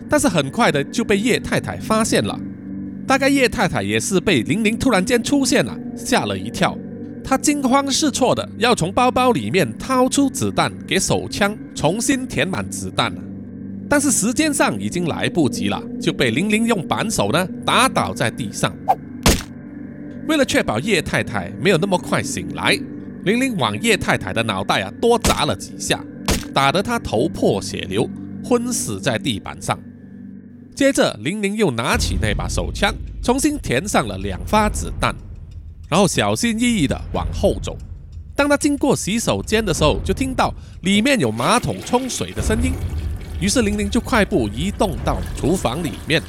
[0.07, 2.39] 但是很快的就被叶太太发现了。
[3.07, 6.77] 大概叶太太也是被玲玲突然间出现了吓了一跳，
[7.25, 13.23] 她惊慌失措的要从包包里面掏出子弹给手枪重新填满子弹了，
[13.89, 18.77] 但是时间上已经来不及了，就被玲玲用扳手呢打倒在地上。
[20.29, 22.79] 为了确保叶太太没有那么快醒来，
[23.25, 25.99] 玲玲往叶太太的脑袋啊多砸了几下。
[26.53, 28.09] 打得他头破血流，
[28.45, 29.79] 昏死在地板上。
[30.75, 35.15] 接着，玲玲又拿起那把手枪，重新填上了两发子弹，
[35.89, 37.77] 然后小心翼翼地往后走。
[38.35, 42.73] 当他经过洗手间的时候，就听到里面有马桶冲水的声音。
[43.41, 46.23] 于是，玲玲就快步移动到厨房里面，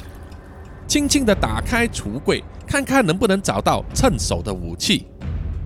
[0.86, 5.06] 轻轻地打开橱柜，看看能不能找到趁手的武器。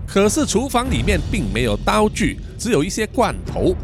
[0.07, 3.75] 可是，厨房里面并没有刀具，只有一些罐头。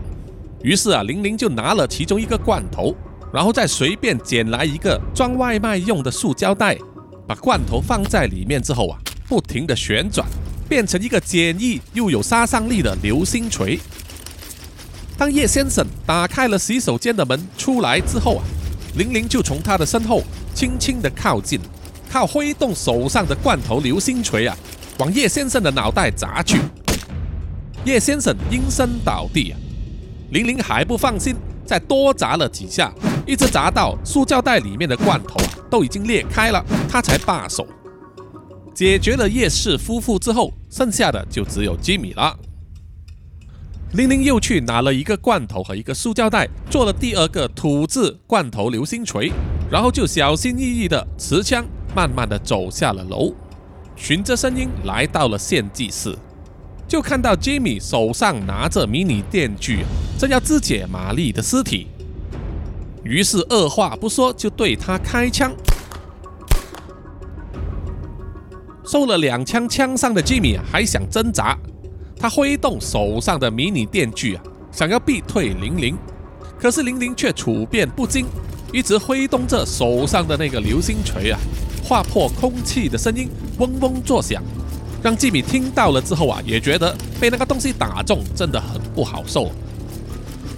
[0.63, 2.95] 于是啊，玲玲就拿了其中一个罐头，
[3.33, 6.77] 然后再随便捡来一个装外卖用的塑胶袋，
[7.27, 8.99] 把罐头放在里面之后啊，
[9.29, 10.27] 不停的旋转，
[10.69, 13.79] 变成一个简易又有杀伤力的流星锤。
[15.17, 18.45] 当叶先生打开了洗手间的门出来之后啊，
[18.97, 20.23] 玲玲就从他的身后
[20.55, 21.61] 轻轻的靠近，
[22.11, 24.57] 靠挥动手上的罐头流星锤啊，
[24.99, 26.59] 往叶先生的脑袋砸去。
[27.85, 29.59] 叶先生应声倒地啊。
[30.31, 32.93] 玲玲还不放心，再多砸了几下，
[33.27, 37.67] 一直砸到塑胶袋里面的罐头都已经裂开了，她才罢手。
[38.75, 42.39] 解决了叶氏夫妇之后，剩下的就只有吉米了。
[43.93, 49.33] 玲玲又去拿了一个罐头和一个塑胶袋，做了第二个土制罐头流星锤，
[49.71, 51.67] 然后就小心翼翼的持枪，
[51.97, 53.33] 慢慢的走下了楼，
[53.97, 56.15] 循着声音来到了献祭室。
[56.89, 59.85] 就看到吉米手上拿着迷你电锯，
[60.19, 61.87] 正要肢解玛丽的尸体，
[63.05, 65.53] 于是二话不说就对他开枪。
[68.87, 71.59] 受了两枪枪伤的吉米还想挣扎，
[72.19, 75.95] 他挥动手上的迷你电锯啊，想要逼退玲玲，
[76.59, 78.25] 可是玲玲却处变不惊，
[78.73, 81.39] 一直挥动着手上的那个流星锤啊，
[81.85, 83.29] 划破空气的声音
[83.59, 84.43] 嗡嗡作响。
[85.03, 89.51] 让吉米听到了之后啊，也觉得被那个东西打中真的很不好受。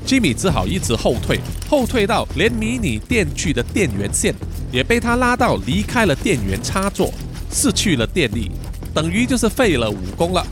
[0.05, 1.38] 吉米只好一直后退，
[1.68, 4.34] 后退到连迷你电锯的电源线
[4.72, 7.12] 也被他拉到离开了电源插座，
[7.53, 8.51] 失去了电力，
[8.95, 10.45] 等于就是废了武功了。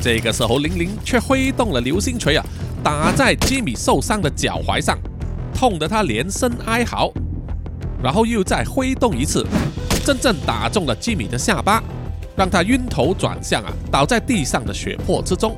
[0.00, 2.44] 这个时候，玲玲却挥动了流星锤啊，
[2.82, 4.98] 打在吉米受伤的脚踝上，
[5.54, 7.12] 痛得他连声哀嚎。
[8.02, 9.46] 然后又再挥动一次，
[10.02, 11.84] 真正打中了吉米的下巴，
[12.40, 15.54] 让他晕头转向啊，倒在地上的血泊之中。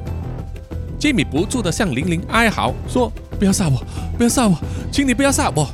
[0.99, 3.09] 吉米不住地向玲玲哀嚎说
[3.39, 3.81] ：“不要杀我，
[4.19, 4.59] 不要杀我，
[4.91, 5.65] 请你不要杀我。”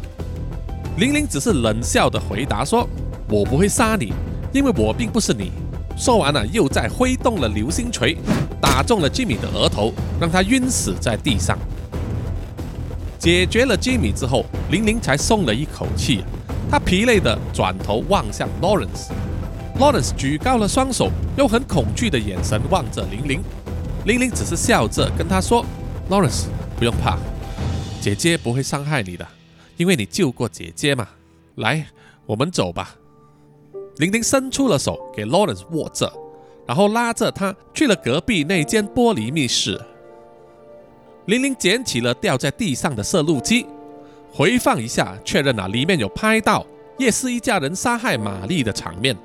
[1.00, 2.86] 玲玲只是冷笑的回答说
[3.30, 4.12] ：“我不会杀你，
[4.52, 5.50] 因为我并不是你。”
[5.96, 8.14] 说完了，又再挥动了流星锤，
[8.60, 11.58] 打中了吉米的额头，让他晕死在地上。
[13.18, 16.22] 解决了吉米之后，玲玲才松了一口气。
[16.70, 19.08] 他疲累的转头望向 Lawrence
[19.78, 23.40] Lawrence 举高了双手，用很恐惧的眼神望着玲玲。
[24.06, 25.64] 玲玲只是笑着跟他说
[26.10, 27.16] ：“Lawrence，不用怕，
[28.00, 29.24] 姐姐不会伤害你的。”
[29.78, 31.06] 因为你救过姐姐嘛，
[31.54, 31.86] 来，
[32.26, 32.96] 我们走吧。
[33.98, 36.12] 玲玲伸出了手给 Lawrence 握着，
[36.66, 39.80] 然后拉着他去了隔壁那间玻璃密室。
[41.26, 43.64] 玲玲捡起了掉在地上的摄录机，
[44.32, 46.66] 回放一下，确认啊里面有拍到
[46.98, 49.16] 叶氏一家人杀害玛丽的场面。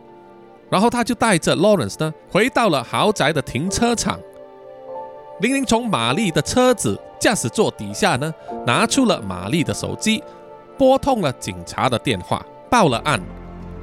[0.73, 4.19] 然后他就带着 Lawrence 呢回到了豪宅的停车场。
[5.39, 8.33] 玲玲从玛丽的车子驾驶座底下呢
[8.65, 10.23] 拿出了玛丽的手机。
[10.75, 13.21] 拨通了警察的电话，报了案，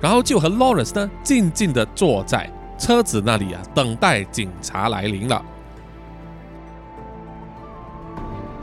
[0.01, 5.41] 然后就和 Lawrence 呢静静的坐在车子那里啊，等待警察来临了。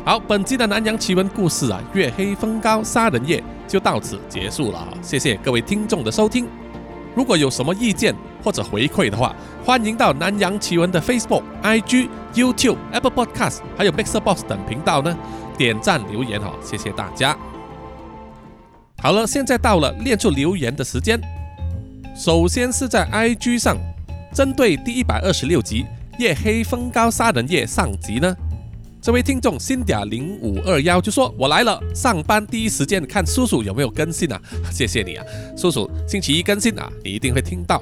[0.04, 4.86] 好，本期的南洋奇闻故事啊，月黑风高杀人夜就到此结束了。
[5.02, 6.46] 谢谢各位听众的收听。
[7.18, 8.14] 如果有什么意见
[8.44, 15.18] 或者回馈的话，欢迎到南洋奇闻的 Facebook、IG、YouTube、Apple Podcast 还有 Mixer Box 等频道呢
[15.58, 17.36] 点赞留言哦，谢谢大家。
[19.02, 21.20] 好了，现在到了列出留言的时间。
[22.16, 23.76] 首先是在 IG 上，
[24.32, 25.86] 针对第一百二十六集
[26.20, 28.38] 《夜黑风高杀人夜》上集呢，
[29.08, 34.38] 这位听众新嗲零五二幺就说：“我来了，上班第一时间看叔叔有没有更新啊？
[34.70, 35.24] 谢谢你啊，
[35.56, 37.82] 叔叔星期一更新啊，你一定会听到。”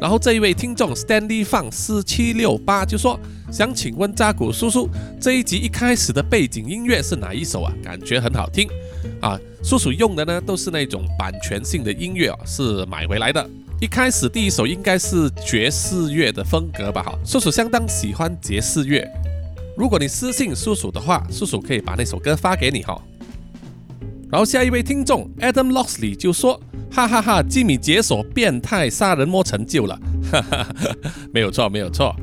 [0.00, 3.18] 然后这一位听众 Stanley 放四七六八就说
[3.50, 4.88] ：“想请问扎古叔叔，
[5.20, 7.74] 这一集一开始的背景音乐是哪一首啊？
[7.82, 8.68] 感觉很好听
[9.20, 13.44] 啊。”叔叔用的呢都是那种版权性的音乐哦，是买回来的。
[13.80, 17.02] 一开始第一首应该是爵士乐的风格吧？
[17.02, 19.04] 哈，叔叔相当喜欢爵士乐。
[19.76, 23.00] 如果你私信叔叔的话，叔叔可以把那首歌发给你哈。
[24.30, 26.60] 然后下一位听众 Adam Loxley 就说
[26.90, 29.98] ：“哈哈哈，吉米解锁变态杀人魔成就了，
[30.30, 30.92] 哈哈哈，
[31.32, 32.14] 没有错，没有错。”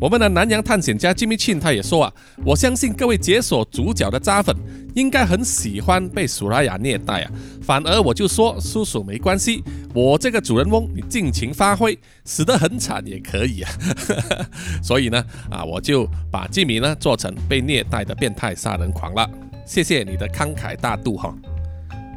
[0.00, 2.12] 我们的南洋探险家 Jimmy Chin 他也说啊，
[2.44, 4.54] 我相信各位解锁主角的渣粉
[4.94, 9.64] 应该很喜欢被苏拉雅虐待啊，反而我就说叔叔没关系，
[9.98, 13.70] 我这个主人翁你尽情发挥，死得很惨也可以啊，
[14.80, 19.28] 所以呢啊我就把吉米呢做成被虐待的变态杀人狂了，
[19.66, 21.34] 谢谢你的慷慨大度哈。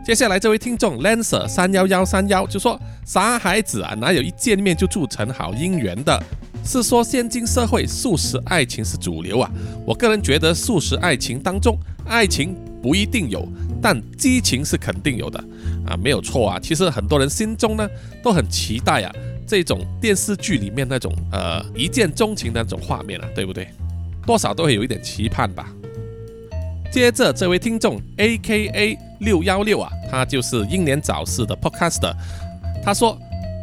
[0.05, 6.23] 接下来这位听众 Lancer 三幺幺三幺就说傻孩子啊，哪有一见面就铸成好姻缘的？
[6.63, 9.49] 是说，现今社会素食爱情是主流啊。
[9.85, 13.47] 我个人觉得，素食爱情当中，爱情不一定有，
[13.81, 15.39] 但激情是肯定有的
[15.85, 16.59] 啊，没有错啊。
[16.59, 17.87] 其实很多人心中呢，
[18.23, 19.11] 都很期待啊，
[19.47, 23.67] 这种电视剧里面那种呃一见钟情的那种画面啊，对不对？
[24.25, 25.67] 多少都会有一点期盼吧。
[26.91, 32.13] 接着，这位听众 A K A 六幺六啊，他就是英年早逝的 Podcaster，
[32.83, 33.17] 他说，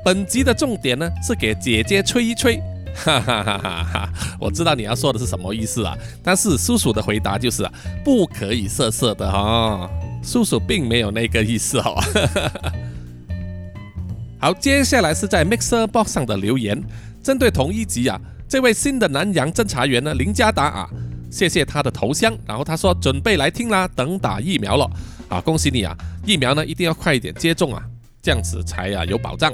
[0.05, 2.61] 本集的重点呢是给姐姐吹一吹。
[3.05, 4.12] 哈哈哈哈哈！
[4.40, 7.68] 我知道你要说的是什么意思啊，但是叔叔的回答就是，
[8.05, 9.88] 不可以色色的哈，
[10.22, 11.96] 叔叔并没有那个意思哦。
[14.40, 16.82] 好，接下来是在 Mixer Box 上的留言，
[17.22, 20.88] 针对同一集啊，这位新的南洋侦查员呢，林家达啊，
[21.30, 24.90] 谢谢他的头像，然后他说准备来听啦，等打疫苗了
[25.28, 27.82] 啊，恭喜你啊，疫苗呢一定要快一点接种啊，
[28.22, 29.53] 这样子才啊有保障。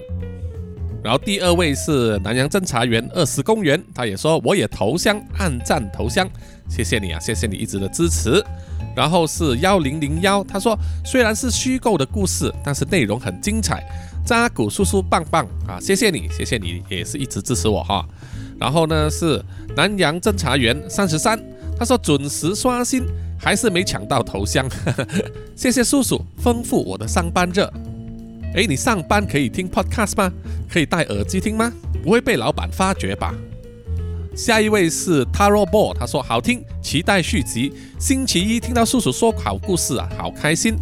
[1.04, 6.26] 然后第二位是南洋侦查员二十公园，他也说我也投降，暗赞投降，
[6.66, 8.42] 谢谢你啊，谢谢你一直的支持。
[8.96, 10.74] 然后是幺零零幺，他说
[11.04, 13.84] 虽然是虚构的故事，但是内容很精彩，
[14.24, 18.02] 扎古叔叔棒棒啊，谢谢你，谢谢你也是一直支持我哈。
[18.58, 19.44] 然后呢是
[19.76, 21.38] 南洋侦查员三十三，
[21.78, 23.04] 他说准时刷新，
[23.38, 24.66] 还是没抢到头像，
[25.54, 27.70] 谢谢叔叔，丰富我的上班热。
[28.54, 30.32] 哎，你上班可以听 podcast 吗？
[30.70, 31.72] 可以戴耳机听吗？
[32.04, 33.34] 不会被老板发觉吧？
[34.36, 37.72] 下一位是 Taro b o l 他说好听，期待续集。
[37.98, 40.76] 星期一听到叔叔说好故事啊，好开心。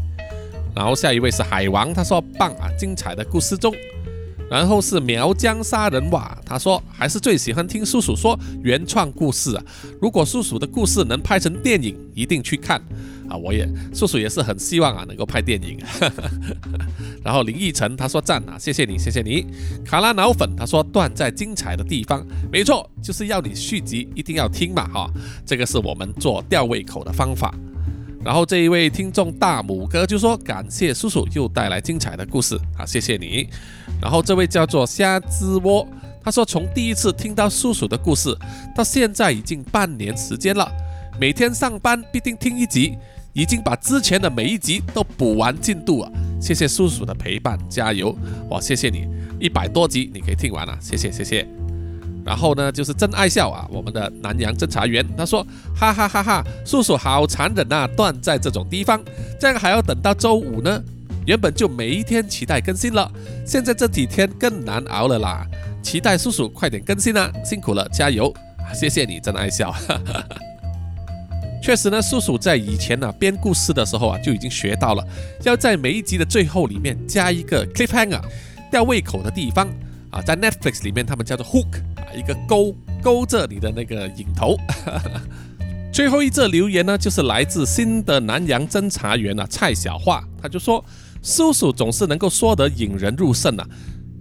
[0.77, 3.75] 然后下一位是海王，他说棒啊，精彩的故事中。
[4.53, 9.65] 然后是苗疆杀人瓦，他说还是最喜欢听叔叔说原创故事啊。
[9.99, 12.79] 如果叔叔的故事能拍成电影，一定去看
[13.31, 13.35] 啊！
[13.35, 15.79] 我也叔叔也是很希望啊能够拍电影。
[17.25, 19.47] 然后林奕晨他说赞啊，谢谢你，谢谢你。
[19.87, 22.23] 卡拉脑粉他说断在精彩的地方，
[22.53, 25.11] 没错，就是要你续集一定要听嘛哈，
[25.47, 27.55] 这个是我们做吊胃口的方法。
[28.25, 33.49] 然后这一位听众大拇哥就说感谢叔叔又带来精彩的故事啊，谢谢你。
[34.01, 35.87] 然后这位叫做虾之窝，
[36.23, 38.37] 他说从第一次听到叔叔的故事
[38.77, 40.71] 到现在已经半年时间了，
[41.21, 42.97] 每天上班必定听一集，
[43.33, 46.13] 已经把之前的每一集都补完进度了。
[46.41, 48.17] 谢谢叔叔的陪伴，加油！
[48.51, 49.07] 哇，谢谢你，
[49.39, 51.62] 一百多集你可以听完了，谢谢谢谢。
[52.25, 59.03] 然后呢，就是真爱笑啊，我们的南洋侦查员他说，哈哈哈哈，叔叔好残忍啊，断在这种地方，
[59.41, 60.83] 这样还要等到周五呢。
[61.25, 63.11] 原本就每一天期待更新了，
[63.47, 65.47] 现在这几天更难熬了啦。
[65.81, 68.33] 期待叔叔快点更新啊，辛苦了，加油！
[68.75, 69.75] 谢谢你，真爱笑。
[71.63, 75.07] 确实呢，叔叔在以前呢编故事的时候啊，就已经学到了，
[75.45, 78.21] 要在每一集的最后里面加一个 cliffhanger，
[78.69, 79.69] 吊胃口的地方
[80.11, 81.81] 啊，在 Netflix 里面他们叫做 hook。
[82.15, 84.57] 一个勾勾着你的那个影头。
[85.93, 90.83] 最后一则留言呢，就是来自新的南洋侦查员啊，蔡小华，他就说
[91.23, 93.67] ：“叔叔总是能够说得引人入胜啊，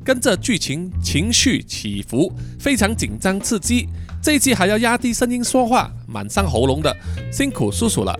[0.04, 2.30] 跟着剧情情绪起伏，
[2.60, 3.88] 非常紧张刺激。
[4.22, 6.94] 这一期还要压低声音说话，蛮伤喉咙的，
[7.32, 8.14] 辛苦叔叔了。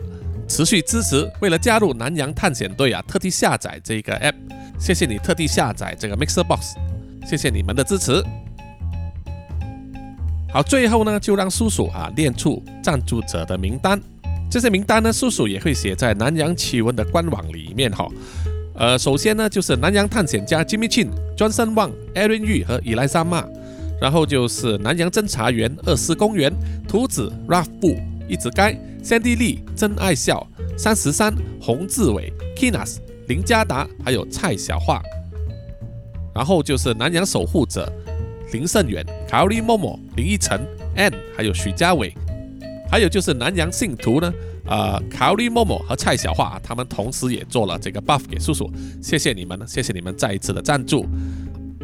[0.48, 4.34] 持续支持，为了加入南洋探险队啊，特地下载这个 app，
[4.78, 6.74] 谢谢你特地下载这个 Mixer Box，
[7.26, 8.24] 谢谢你们的支持。”
[10.52, 13.98] 好，最后呢，就让叔叔啊念出赞助者的名单。
[14.50, 18.06] 这些名单呢，叔叔也会写在南洋奇闻的官网里面哈。
[18.74, 23.42] 呃，首先呢，就是南洋探险家 Jimmy Chin、Johnson Wang、Aaron Yu 和伊莱莎玛。
[23.98, 26.52] 然后就是南洋侦查员二四公园、
[26.86, 27.96] 图子 Ralph 布、
[28.28, 28.72] 一直该、
[29.02, 30.46] Sandy Lee、真爱笑、
[30.76, 32.98] 三十三、洪志伟、Kinas、
[33.28, 35.00] 林家达，还有蔡小桦。
[36.34, 37.90] 然后就是南洋守护者。
[38.52, 40.60] 林胜远、卡利默默、林依晨、
[40.96, 42.14] Ann，还有许家伟，
[42.90, 44.32] 还有就是南洋信徒呢，
[44.66, 48.70] 呃，卡利默默和蔡小桦，他们同时也做了这个 buff 给叔叔，
[49.02, 51.04] 谢谢你们，谢谢你们再一次的赞助。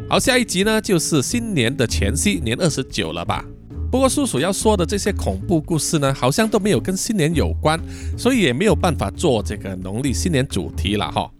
[0.08, 3.44] 好，下一集呢就是新年的前夕，年二十九了吧？
[3.90, 7.80] 不过叔叔要说的这些恐怖故事呢，好像都没有跟新年有关，
[8.18, 11.30] 所以也没有办法做这个农历新年主题了哈。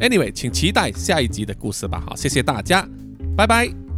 [0.00, 2.02] Anyway，请期待下一集的故事吧。
[2.06, 2.88] 好，谢谢大家，
[3.36, 3.89] 拜拜。